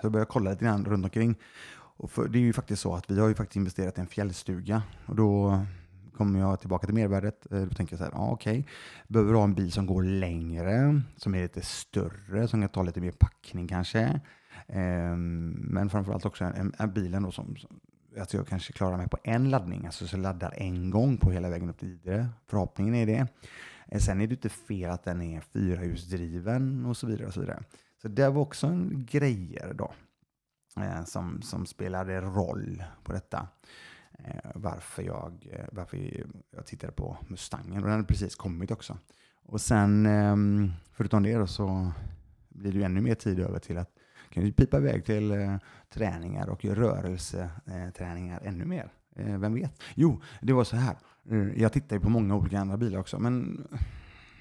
Så 0.00 0.06
jag 0.06 0.12
började 0.12 0.30
kolla 0.30 0.50
lite 0.50 0.64
grann 0.64 0.84
runt 0.84 1.04
omkring. 1.04 1.34
Och 1.74 2.10
för, 2.10 2.28
det 2.28 2.38
är 2.38 2.40
ju 2.40 2.52
faktiskt 2.52 2.82
så 2.82 2.94
att 2.94 3.10
vi 3.10 3.20
har 3.20 3.28
ju 3.28 3.34
faktiskt 3.34 3.56
investerat 3.56 3.98
i 3.98 4.00
en 4.00 4.06
fjällstuga. 4.06 4.82
Och 5.06 5.16
då 5.16 5.62
kommer 6.16 6.40
jag 6.40 6.60
tillbaka 6.60 6.86
till 6.86 6.94
mervärdet. 6.94 7.52
Eh, 7.52 7.62
då 7.62 7.74
tänker 7.74 7.92
jag 7.92 7.98
så 7.98 8.04
här, 8.04 8.12
ah, 8.14 8.30
okej, 8.30 8.60
okay. 8.60 8.72
behöver 9.08 9.34
ha 9.34 9.44
en 9.44 9.54
bil 9.54 9.72
som 9.72 9.86
går 9.86 10.02
längre, 10.02 11.00
som 11.16 11.34
är 11.34 11.42
lite 11.42 11.60
större, 11.62 12.48
som 12.48 12.60
kan 12.60 12.68
ta 12.68 12.82
lite 12.82 13.00
mer 13.00 13.12
packning 13.12 13.68
kanske. 13.68 14.20
Um, 14.66 15.50
men 15.50 15.90
framförallt 15.90 16.24
också 16.24 16.44
en, 16.44 16.74
en 16.78 16.92
bilen 16.92 17.22
då 17.22 17.30
som, 17.30 17.56
som 17.56 17.80
att 18.16 18.34
jag 18.34 18.48
kanske 18.48 18.72
klarar 18.72 18.96
mig 18.96 19.08
på 19.08 19.18
en 19.24 19.50
laddning, 19.50 19.86
alltså 19.86 20.06
så 20.06 20.16
laddar 20.16 20.54
en 20.56 20.90
gång 20.90 21.16
på 21.16 21.30
hela 21.30 21.50
vägen 21.50 21.70
upp 21.70 21.78
till 21.78 21.88
Idre. 21.88 22.28
Förhoppningen 22.46 22.94
är 22.94 23.06
det. 23.06 23.26
Eh, 23.86 23.98
sen 23.98 24.20
är 24.20 24.26
det 24.26 24.34
inte 24.34 24.48
fel 24.48 24.90
att 24.90 25.04
den 25.04 25.22
är 25.22 25.40
fyrahjulsdriven 25.40 26.86
och 26.86 26.96
så 26.96 27.06
vidare. 27.06 27.26
och 27.26 27.34
Så 27.34 27.40
vidare. 27.40 27.62
Så 28.02 28.08
det 28.08 28.28
var 28.28 28.42
också 28.42 28.66
en 28.66 29.06
grejer 29.10 29.74
då 29.74 29.94
eh, 30.76 31.04
som, 31.04 31.42
som 31.42 31.66
spelade 31.66 32.20
roll 32.20 32.84
på 33.02 33.12
detta. 33.12 33.48
Eh, 34.12 34.50
varför, 34.54 35.02
jag, 35.02 35.48
varför 35.72 36.24
jag 36.50 36.66
tittade 36.66 36.92
på 36.92 37.16
Mustangen. 37.28 37.76
Och 37.76 37.82
den 37.82 37.90
hade 37.90 38.04
precis 38.04 38.36
kommit 38.36 38.70
också. 38.70 38.98
Och 39.44 39.60
sen, 39.60 40.06
ehm, 40.06 40.70
förutom 40.92 41.22
det 41.22 41.34
då, 41.34 41.46
så 41.46 41.92
blir 42.48 42.72
det 42.72 42.78
ju 42.78 42.84
ännu 42.84 43.00
mer 43.00 43.14
tid 43.14 43.40
över 43.40 43.58
till 43.58 43.78
att 43.78 43.90
kan 44.30 44.46
ju 44.46 44.52
pipa 44.52 44.76
iväg 44.76 45.04
till 45.04 45.58
träningar 45.90 46.48
och 46.48 46.64
rörelseträningar 46.64 48.40
ännu 48.44 48.64
mer. 48.64 48.92
Eh, 49.16 49.38
vem 49.38 49.54
vet? 49.54 49.82
Jo, 49.94 50.20
det 50.42 50.52
var 50.52 50.64
så 50.64 50.76
här. 50.76 50.96
Eh, 51.30 51.60
jag 51.62 51.72
tittar 51.72 51.96
ju 51.96 52.00
på 52.00 52.08
många 52.08 52.36
olika 52.36 52.60
andra 52.60 52.76
bilar 52.76 52.98
också, 52.98 53.18
men 53.18 53.66
eh, 53.72 53.80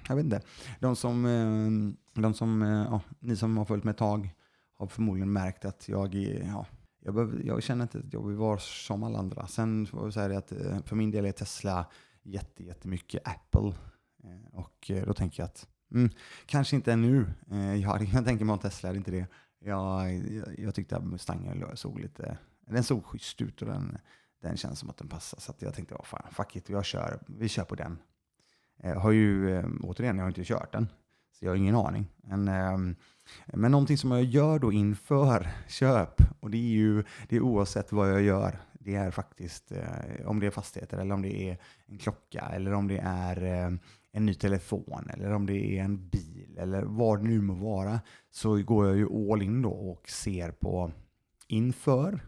jag 0.08 0.16
vet 0.16 0.26
inte. 0.26 0.42
De 0.80 0.96
som, 0.96 1.96
de 2.14 2.34
som 2.34 2.62
ja, 2.62 3.02
ni 3.20 3.36
som 3.36 3.58
har 3.58 3.66
följt 3.66 3.84
med 3.84 3.92
ett 3.92 3.98
tag 3.98 4.36
har 4.78 4.88
förmodligen 4.88 5.34
märkt 5.34 5.66
att 5.66 5.90
jag 5.90 6.16
ja, 6.16 6.66
jag, 7.00 7.14
behöver, 7.14 7.44
jag 7.44 7.64
känner 7.64 7.84
inte 7.84 7.98
att 7.98 8.14
jag 8.14 8.28
vill 8.28 8.38
vara 8.38 8.60
som 8.60 9.04
alla 9.04 9.20
andra. 9.20 9.48
Sen 9.48 9.86
får 9.86 10.04
jag 10.04 10.14
säga 10.14 10.38
att 10.38 10.54
för 10.86 10.96
min 10.96 11.12
del 11.12 11.26
är 11.26 11.32
Tesla 11.32 11.86
jätte, 12.24 12.64
jättemycket 12.64 13.28
Apple. 13.28 13.74
Och 14.52 14.92
då 15.06 15.14
tänker 15.14 15.44
jag 15.44 15.46
att 15.48 15.68
mm, 15.92 16.10
kanske 16.46 16.76
inte 16.76 16.94
ännu. 16.94 17.26
Jag, 17.84 18.04
jag 18.14 18.26
tänker 18.26 18.46
mig 18.46 18.54
om 18.54 18.60
Tesla 18.60 18.90
är 18.90 18.96
inte 18.96 19.12
det. 19.12 19.26
Jag, 19.60 20.14
jag, 20.14 20.60
jag 20.60 20.76
tyckte 20.76 20.98
att 20.98 21.06
Mustangen 21.06 21.66
såg 21.74 22.00
lite, 22.00 22.38
den 22.68 22.84
såg 22.84 23.06
schysst 23.06 23.42
ut 23.42 23.62
och 23.62 23.68
den, 23.68 23.98
den 24.42 24.58
känns 24.58 24.80
som 24.80 24.90
att 24.90 24.98
den 24.98 25.08
passar. 25.08 25.40
Så 25.40 25.54
jag 25.60 25.74
tänkte, 25.74 25.96
oh, 25.96 26.04
fan, 26.04 26.24
fuck 26.32 26.56
it, 26.56 26.70
jag 26.70 26.86
kör, 26.86 27.20
vi 27.28 27.50
kör 27.50 27.64
på 27.64 27.76
den. 27.76 27.98
Jag 28.84 28.96
har 28.96 29.12
ju, 29.12 29.56
eh, 29.56 29.66
återigen, 29.84 30.18
jag 30.18 30.24
har 30.24 30.30
inte 30.30 30.44
kört 30.44 30.72
den. 30.72 30.88
Så 31.32 31.46
jag 31.46 31.52
har 31.52 31.56
ingen 31.56 31.76
aning. 31.76 32.08
Men, 32.18 32.48
eh, 32.48 32.96
men 33.46 33.72
någonting 33.72 33.98
som 33.98 34.12
jag 34.12 34.24
gör 34.24 34.60
då 34.60 34.72
inför 34.72 35.48
köp, 35.68 36.22
och 36.40 36.50
det 36.50 36.58
är 36.58 36.72
ju 36.72 37.04
det 37.30 37.36
är 37.36 37.42
oavsett 37.42 37.92
vad 37.92 38.12
jag 38.12 38.22
gör, 38.22 38.60
det 38.84 38.96
är 38.96 39.12
faktiskt 39.12 39.72
eh, 39.72 40.26
om 40.26 40.40
det 40.40 40.48
är 40.48 40.52
fastigheter 40.52 40.98
eller 40.98 41.16
om 41.16 41.22
det 41.22 41.50
är 41.50 41.58
en 41.86 41.98
klocka 41.98 42.50
eller 42.54 42.74
om 42.74 42.88
det 42.88 42.98
är 42.98 43.44
eh, 43.44 43.78
en 44.12 44.26
ny 44.26 44.34
telefon 44.34 45.10
eller 45.14 45.32
om 45.32 45.46
det 45.46 45.78
är 45.78 45.84
en 45.84 46.10
bil 46.10 46.58
eller 46.58 46.84
vad 46.84 47.20
det 47.20 47.28
nu 47.28 47.42
må 47.42 47.54
vara, 47.54 48.00
så 48.32 48.64
går 48.64 48.88
jag 48.88 48.98
ju 48.98 49.32
all 49.32 49.42
in 49.42 49.62
då 49.62 49.70
och 49.70 50.10
ser 50.10 50.52
på 50.52 50.92
inför. 51.48 52.20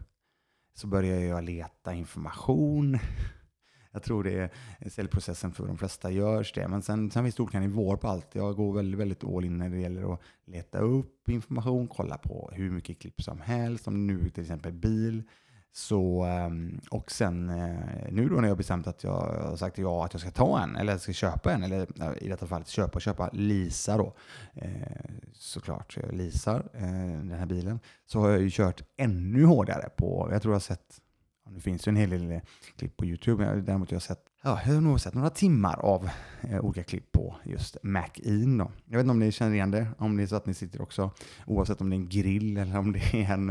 Så 0.74 0.86
börjar 0.86 1.20
jag 1.20 1.44
leta 1.44 1.94
information 1.94 2.98
jag 3.94 4.02
tror 4.02 4.24
det 4.24 4.50
är 4.78 4.90
säljprocessen 4.90 5.52
för 5.52 5.66
de 5.66 5.78
flesta 5.78 6.10
görs 6.10 6.52
det. 6.52 6.68
Men 6.68 6.82
sen, 6.82 7.10
sen 7.10 7.24
finns 7.24 7.34
det 7.34 7.42
olika 7.42 7.60
nivåer 7.60 7.96
på 7.96 8.08
allt. 8.08 8.34
Jag 8.34 8.56
går 8.56 8.74
väldigt, 8.74 9.00
väldigt 9.00 9.24
all 9.24 9.44
in 9.44 9.58
när 9.58 9.70
det 9.70 9.78
gäller 9.78 10.14
att 10.14 10.20
leta 10.44 10.78
upp 10.78 11.28
information, 11.28 11.88
kolla 11.88 12.18
på 12.18 12.50
hur 12.52 12.70
mycket 12.70 12.98
klipp 12.98 13.22
som 13.22 13.40
helst, 13.40 13.88
om 13.88 14.06
nu 14.06 14.30
till 14.30 14.42
exempel 14.42 14.72
bil. 14.72 15.22
Så, 15.76 16.22
ehm, 16.22 16.80
och 16.90 17.10
sen 17.10 17.50
eh, 17.50 18.12
nu 18.12 18.28
då 18.28 18.36
när 18.36 18.48
jag 18.48 18.56
bestämt 18.56 18.86
att 18.86 19.04
jag 19.04 19.12
har 19.12 19.56
sagt 19.56 19.78
ja 19.78 20.04
att 20.04 20.14
jag 20.14 20.20
ska 20.20 20.30
ta 20.30 20.62
en, 20.62 20.76
eller 20.76 20.98
ska 20.98 21.12
köpa 21.12 21.52
en, 21.52 21.62
eller 21.62 21.80
eh, 21.80 22.22
i 22.22 22.28
detta 22.28 22.46
fallet 22.46 22.68
köpa 22.68 22.92
och 22.94 23.02
köpa, 23.02 23.30
lisa 23.32 23.96
då. 23.96 24.14
Eh, 24.54 24.70
såklart, 25.32 25.92
så 25.92 26.00
jag 26.00 26.12
leasar 26.12 26.68
den 27.28 27.38
här 27.38 27.46
bilen. 27.46 27.80
Så 28.06 28.20
har 28.20 28.30
jag 28.30 28.40
ju 28.40 28.50
kört 28.50 28.82
ännu 28.96 29.44
hårdare 29.44 29.88
på, 29.96 30.28
jag 30.32 30.42
tror 30.42 30.52
jag 30.52 30.56
har 30.56 30.60
sett 30.60 31.00
nu 31.50 31.60
finns 31.60 31.86
ju 31.86 31.90
en 31.90 31.96
hel 31.96 32.10
del 32.10 32.40
klipp 32.76 32.96
på 32.96 33.04
YouTube, 33.06 33.46
men 33.46 33.64
däremot 33.64 33.90
har 33.90 33.94
jag 33.94 34.02
sett, 34.02 34.24
ja, 34.42 34.60
jag 34.66 34.74
har 34.74 34.80
nog 34.80 35.00
sett 35.00 35.14
några 35.14 35.30
timmar 35.30 35.78
av 35.78 36.10
eh, 36.40 36.60
olika 36.60 36.82
klipp 36.82 37.12
på 37.12 37.36
just 37.44 37.76
Mac-in. 37.82 38.58
Jag 38.58 38.96
vet 38.96 39.00
inte 39.00 39.10
om 39.10 39.18
ni 39.18 39.32
känner 39.32 39.54
igen 39.54 39.70
det, 39.70 39.88
om 39.98 40.16
det 40.16 40.22
är 40.22 40.26
så 40.26 40.36
att 40.36 40.46
ni 40.46 40.54
sitter 40.54 40.82
också, 40.82 41.10
oavsett 41.46 41.80
om 41.80 41.90
det 41.90 41.96
är 41.96 41.98
en 41.98 42.08
grill 42.08 42.56
eller 42.56 42.78
om 42.78 42.92
det 42.92 43.14
är 43.14 43.32
en, 43.32 43.50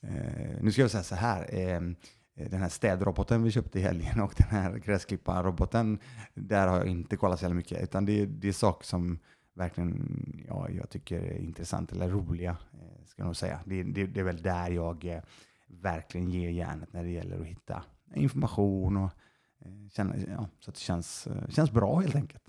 eh, 0.00 0.60
nu 0.60 0.72
ska 0.72 0.82
jag 0.82 0.90
säga 0.90 1.02
så 1.02 1.14
här, 1.14 1.46
ehm, 1.52 1.96
eh, 2.36 2.50
den 2.50 2.60
här 2.60 2.68
städroboten 2.68 3.42
vi 3.42 3.50
köpte 3.50 3.78
i 3.78 3.82
helgen 3.82 4.20
och 4.20 4.34
den 4.36 4.48
här 4.48 4.78
gräsklipparroboten, 4.78 5.98
där 6.34 6.66
har 6.66 6.76
jag 6.76 6.86
inte 6.86 7.16
kollat 7.16 7.38
så 7.38 7.44
jävla 7.44 7.56
mycket, 7.56 7.82
utan 7.82 8.06
det, 8.06 8.26
det 8.26 8.48
är 8.48 8.52
saker 8.52 8.86
som 8.86 9.18
verkligen 9.54 10.44
ja, 10.48 10.70
jag 10.70 10.90
tycker 10.90 11.20
är 11.20 11.38
intressant 11.38 11.92
eller 11.92 12.08
roliga, 12.08 12.56
eh, 12.72 13.06
ska 13.06 13.22
jag 13.22 13.26
nog 13.26 13.36
säga. 13.36 13.60
Det, 13.64 13.82
det, 13.82 14.06
det 14.06 14.20
är 14.20 14.24
väl 14.24 14.42
där 14.42 14.70
jag 14.70 15.04
eh, 15.04 15.22
verkligen 15.66 16.30
ger 16.30 16.50
järnet 16.50 16.92
när 16.92 17.04
det 17.04 17.10
gäller 17.10 17.40
att 17.40 17.46
hitta 17.46 17.84
information 18.14 18.96
och 18.96 19.10
eh, 19.58 19.88
känna, 19.92 20.16
ja, 20.16 20.48
så 20.60 20.70
att 20.70 20.74
det 20.74 20.80
känns, 20.80 21.26
eh, 21.26 21.48
känns 21.48 21.70
bra 21.70 22.00
helt 22.00 22.16
enkelt. 22.16 22.42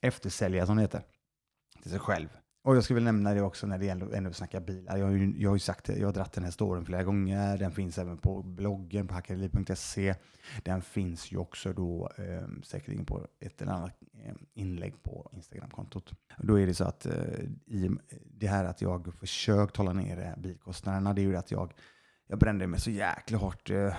Eftersälja 0.00 0.66
som 0.66 0.76
det 0.76 0.82
heter. 0.82 1.02
Till 1.82 1.90
sig 1.90 2.00
själv 2.00 2.28
och 2.62 2.76
jag 2.76 2.84
ska 2.84 2.94
väl 2.94 3.02
nämna 3.02 3.34
det 3.34 3.42
också 3.42 3.66
när 3.66 3.78
det 3.78 3.84
gäller 3.84 4.14
ändå 4.14 4.32
snacka 4.32 4.60
bilar. 4.60 4.96
Jag 4.96 5.06
har 5.06 5.12
ju, 5.12 5.34
jag 5.38 5.50
har 5.50 5.56
ju 5.56 5.60
sagt 5.60 5.84
det, 5.84 5.98
jag 5.98 6.08
har 6.08 6.12
dratt 6.12 6.32
den 6.32 6.44
här 6.44 6.50
storyn 6.50 6.84
flera 6.84 7.02
gånger. 7.02 7.58
Den 7.58 7.72
finns 7.72 7.98
även 7.98 8.18
på 8.18 8.42
bloggen 8.42 9.08
på 9.08 9.14
hackadeli.se. 9.14 10.14
Den 10.62 10.82
finns 10.82 11.32
ju 11.32 11.36
också 11.36 11.72
då 11.72 12.10
eh, 12.18 12.62
säkerligen 12.62 13.04
på 13.04 13.26
ett 13.40 13.62
eller 13.62 13.72
annat 13.72 13.98
eh, 14.24 14.34
inlägg 14.54 15.02
på 15.02 15.30
Instagramkontot. 15.32 16.12
Då 16.38 16.60
är 16.60 16.66
det 16.66 16.74
så 16.74 16.84
att 16.84 17.06
eh, 17.06 17.12
i 17.66 17.90
det 18.24 18.46
här 18.46 18.64
att 18.64 18.82
jag 18.82 19.14
försökt 19.14 19.76
hålla 19.76 19.92
nere 19.92 20.34
bilkostnaderna, 20.38 21.14
det 21.14 21.20
är 21.20 21.26
ju 21.26 21.36
att 21.36 21.50
jag 21.50 21.72
jag 22.30 22.38
brände 22.38 22.66
mig 22.66 22.80
så 22.80 22.90
jäkla 22.90 23.38
hårt. 23.38 23.70
Eh, 23.70 23.94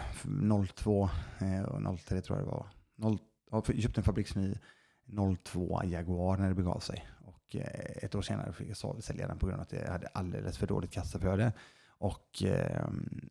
02 0.75 1.09
eh, 1.39 1.61
och 1.61 1.99
03 1.99 2.21
tror 2.21 2.37
jag 2.37 2.47
det 2.47 2.51
var. 2.51 2.67
0, 2.95 3.17
jag 3.51 3.81
köpte 3.81 3.99
en 3.99 4.03
fabriksny 4.03 4.55
02 5.43 5.81
Jaguar 5.83 6.37
när 6.37 6.49
det 6.49 6.55
begav 6.55 6.79
sig. 6.79 7.07
Och 7.51 7.55
eh, 7.55 8.03
ett 8.03 8.15
år 8.15 8.21
senare 8.21 8.53
fick 8.53 8.69
jag 8.69 9.03
sälja 9.03 9.27
den 9.27 9.39
på 9.39 9.45
grund 9.45 9.59
av 9.59 9.61
att 9.61 9.73
jag 9.73 9.91
hade 9.91 10.07
alldeles 10.07 10.57
för 10.57 10.67
dåligt 10.67 10.91
kassaflöde. 10.91 11.53
Och 11.87 12.43
ehm, 12.45 13.29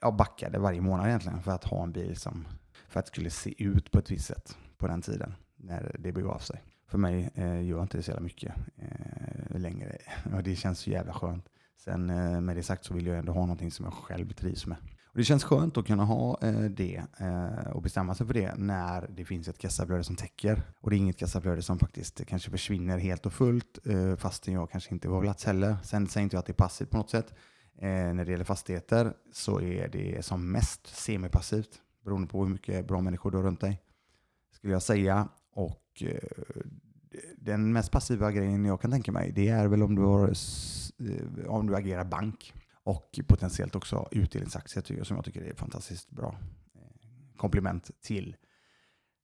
jag 0.00 0.16
backade 0.16 0.58
varje 0.58 0.80
månad 0.80 1.06
egentligen 1.06 1.42
för 1.42 1.52
att 1.52 1.64
ha 1.64 1.82
en 1.82 1.92
bil 1.92 2.16
som 2.16 2.46
för 2.88 3.00
att 3.00 3.06
det 3.06 3.12
skulle 3.12 3.30
se 3.30 3.64
ut 3.64 3.90
på 3.90 3.98
ett 3.98 4.10
visst 4.10 4.26
sätt 4.26 4.56
på 4.78 4.86
den 4.86 5.02
tiden 5.02 5.34
när 5.56 5.96
det 5.98 6.12
begav 6.12 6.38
sig. 6.38 6.62
För 6.86 6.98
mig 6.98 7.30
eh, 7.34 7.62
gör 7.64 7.82
inte 7.82 7.96
det 7.96 8.02
så 8.02 8.10
jävla 8.10 8.24
mycket 8.24 8.54
eh, 8.76 9.60
längre. 9.60 9.98
och 10.34 10.42
det 10.42 10.56
känns 10.56 10.78
så 10.78 10.90
jävla 10.90 11.12
skönt. 11.12 11.48
Sen 11.76 12.10
eh, 12.10 12.40
med 12.40 12.56
det 12.56 12.62
sagt 12.62 12.84
så 12.84 12.94
vill 12.94 13.06
jag 13.06 13.18
ändå 13.18 13.32
ha 13.32 13.40
någonting 13.40 13.70
som 13.70 13.84
jag 13.84 13.94
själv 13.94 14.32
trivs 14.32 14.66
med. 14.66 14.76
Och 15.10 15.18
det 15.18 15.24
känns 15.24 15.44
skönt 15.44 15.76
att 15.76 15.86
kunna 15.86 16.04
ha 16.04 16.38
eh, 16.42 16.60
det 16.60 17.02
eh, 17.18 17.70
och 17.70 17.82
bestämma 17.82 18.14
sig 18.14 18.26
för 18.26 18.34
det 18.34 18.54
när 18.56 19.08
det 19.16 19.24
finns 19.24 19.48
ett 19.48 19.58
kassaflöde 19.58 20.04
som 20.04 20.16
täcker. 20.16 20.62
Och 20.80 20.90
det 20.90 20.96
är 20.96 20.98
inget 20.98 21.18
kassaflöde 21.18 21.62
som 21.62 21.78
faktiskt 21.78 22.26
kanske 22.26 22.50
försvinner 22.50 22.98
helt 22.98 23.26
och 23.26 23.32
fullt 23.32 23.86
eh, 23.86 24.16
fastän 24.16 24.54
jag 24.54 24.70
kanske 24.70 24.94
inte 24.94 25.08
var 25.08 25.22
plats 25.22 25.44
heller. 25.44 25.76
Sen 25.82 26.06
säger 26.06 26.22
inte 26.22 26.36
jag 26.36 26.40
att 26.40 26.46
det 26.46 26.52
är 26.52 26.54
passivt 26.54 26.90
på 26.90 26.96
något 26.96 27.10
sätt. 27.10 27.34
Eh, 27.78 27.88
när 27.88 28.24
det 28.24 28.30
gäller 28.30 28.44
fastigheter 28.44 29.12
så 29.32 29.60
är 29.60 29.88
det 29.88 30.24
som 30.24 30.52
mest 30.52 30.86
semipassivt 30.86 31.70
beroende 32.04 32.28
på 32.28 32.44
hur 32.44 32.52
mycket 32.52 32.88
bra 32.88 33.00
människor 33.00 33.30
du 33.30 33.36
har 33.36 33.44
runt 33.44 33.60
dig. 33.60 33.80
Skulle 34.54 34.72
jag 34.72 34.82
säga. 34.82 35.28
Och 35.52 36.02
eh, 36.02 36.18
den 37.36 37.72
mest 37.72 37.90
passiva 37.90 38.32
grejen 38.32 38.64
jag 38.64 38.80
kan 38.80 38.90
tänka 38.90 39.12
mig 39.12 39.32
det 39.32 39.48
är 39.48 39.66
väl 39.66 39.82
om 39.82 39.94
du, 39.94 40.02
har, 40.02 40.32
om 41.46 41.66
du 41.66 41.76
agerar 41.76 42.04
bank 42.04 42.54
och 42.88 43.20
potentiellt 43.26 43.76
också 43.76 44.08
utdelningsaktier 44.10 45.04
som 45.04 45.16
jag 45.16 45.24
tycker 45.24 45.40
är 45.40 45.54
fantastiskt 45.54 46.10
bra 46.10 46.36
eh, 46.74 46.80
komplement 47.36 47.90
till 48.02 48.36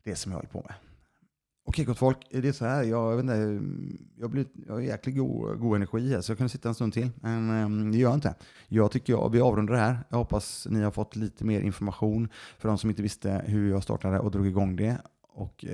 det 0.05 0.16
som 0.16 0.33
jag 0.33 0.38
håller 0.38 0.48
på 0.48 0.62
med. 0.62 0.74
Okej 1.66 1.85
gott 1.85 1.98
folk, 1.98 2.18
det 2.31 2.48
är 2.48 2.53
så 2.53 2.64
här, 2.64 2.83
jag, 2.83 3.12
jag 3.12 3.16
vet 3.16 3.22
inte, 3.22 3.35
eh, 3.35 3.61
jag, 4.20 4.31
blir, 4.31 4.46
jag 4.66 4.74
har 4.74 4.81
jäkligt 4.81 5.16
god, 5.16 5.59
god 5.59 5.77
energi 5.77 6.12
här 6.14 6.20
så 6.20 6.33
jag 6.33 6.38
kan 6.38 6.48
sitta 6.48 6.68
en 6.68 6.74
stund 6.74 6.92
till, 6.92 7.11
men 7.20 7.50
eh, 7.50 7.90
det 7.92 7.98
gör 7.98 8.09
jag 8.09 8.16
inte. 8.16 8.35
Jag 8.68 8.90
tycker 8.90 9.12
jag, 9.12 9.31
vi 9.31 9.40
avrundar 9.40 9.74
det 9.74 9.81
här. 9.81 9.98
Jag 10.09 10.16
hoppas 10.16 10.66
ni 10.70 10.83
har 10.83 10.90
fått 10.90 11.16
lite 11.16 11.44
mer 11.44 11.61
information 11.61 12.29
för 12.59 12.68
de 12.68 12.79
som 12.79 12.90
inte 12.90 13.03
visste 13.03 13.44
hur 13.46 13.70
jag 13.70 13.83
startade 13.83 14.18
och 14.18 14.31
drog 14.31 14.46
igång 14.46 14.77
det. 14.77 14.98
Och, 15.22 15.64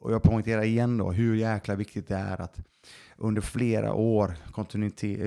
och 0.00 0.12
jag 0.12 0.22
poängterar 0.22 0.62
igen 0.62 0.98
då 0.98 1.12
hur 1.12 1.34
jäkla 1.34 1.74
viktigt 1.74 2.08
det 2.08 2.16
är 2.16 2.40
att 2.40 2.60
under 3.20 3.40
flera 3.40 3.94
år 3.94 4.36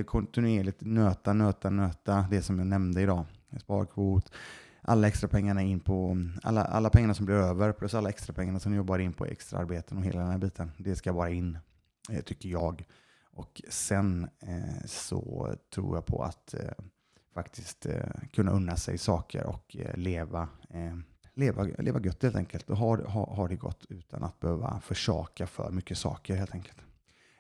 kontinuerligt 0.05 0.81
nöta, 0.81 1.33
nöta, 1.33 1.69
nöta 1.69 2.25
det 2.29 2.41
som 2.41 2.59
jag 2.59 2.67
nämnde 2.67 3.01
idag. 3.01 3.25
Sparkvot, 3.59 4.31
alla 4.81 5.07
extra 5.07 5.27
pengarna 5.27 5.61
in 5.61 5.79
på, 5.79 6.17
alla, 6.43 6.65
alla 6.65 6.89
pengarna 6.89 7.13
som 7.13 7.25
blir 7.25 7.35
över 7.35 7.71
plus 7.71 7.93
alla 7.93 8.09
extra 8.09 8.33
pengarna 8.33 8.59
som 8.59 8.75
jobbar 8.75 8.99
in 8.99 9.13
på 9.13 9.25
extraarbeten 9.25 9.97
och 9.97 10.03
hela 10.03 10.21
den 10.21 10.31
här 10.31 10.37
biten. 10.37 10.71
Det 10.77 10.95
ska 10.95 11.13
bara 11.13 11.29
in, 11.29 11.57
eh, 12.09 12.21
tycker 12.21 12.49
jag. 12.49 12.85
Och 13.31 13.61
sen 13.69 14.29
eh, 14.39 14.85
så 14.85 15.53
tror 15.73 15.97
jag 15.97 16.05
på 16.05 16.23
att 16.23 16.53
eh, 16.53 16.59
faktiskt 17.33 17.85
eh, 17.85 18.09
kunna 18.31 18.51
unna 18.51 18.75
sig 18.75 18.97
saker 18.97 19.45
och 19.45 19.75
eh, 19.79 19.97
leva 19.97 20.47
eh, 20.69 20.97
leva, 21.33 21.63
leva 21.63 21.99
gött 21.99 22.23
helt 22.23 22.35
enkelt 22.35 22.69
och 22.69 22.77
ha, 22.77 23.07
ha, 23.07 23.35
ha 23.35 23.47
det 23.47 23.55
gott 23.55 23.85
utan 23.89 24.23
att 24.23 24.39
behöva 24.39 24.79
försaka 24.79 25.47
för 25.47 25.71
mycket 25.71 25.97
saker 25.97 26.35
helt 26.35 26.53
enkelt. 26.53 26.77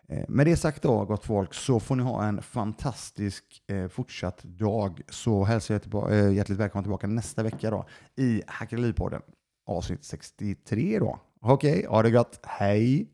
Eh, 0.09 0.25
med 0.27 0.47
det 0.47 0.57
sagt 0.57 0.83
då, 0.83 1.05
gott 1.05 1.25
folk, 1.25 1.53
så 1.53 1.79
får 1.79 1.95
ni 1.95 2.03
ha 2.03 2.25
en 2.25 2.41
fantastisk 2.41 3.63
eh, 3.67 3.87
fortsatt 3.87 4.43
dag. 4.43 5.01
Så 5.09 5.43
hälsar 5.43 5.73
jag 5.73 5.81
tillba- 5.81 6.11
eh, 6.11 6.33
hjärtligt 6.33 6.59
välkomna 6.59 6.83
tillbaka 6.83 7.07
nästa 7.07 7.43
vecka 7.43 7.71
då 7.71 7.85
i 8.15 8.41
Hackeripodden 8.47 9.21
avsnitt 9.65 10.03
63 10.03 10.99
då. 10.99 11.19
Okej, 11.41 11.71
okay, 11.73 11.85
ha 11.85 12.03
det 12.03 12.11
gott. 12.11 12.39
Hej! 12.43 13.12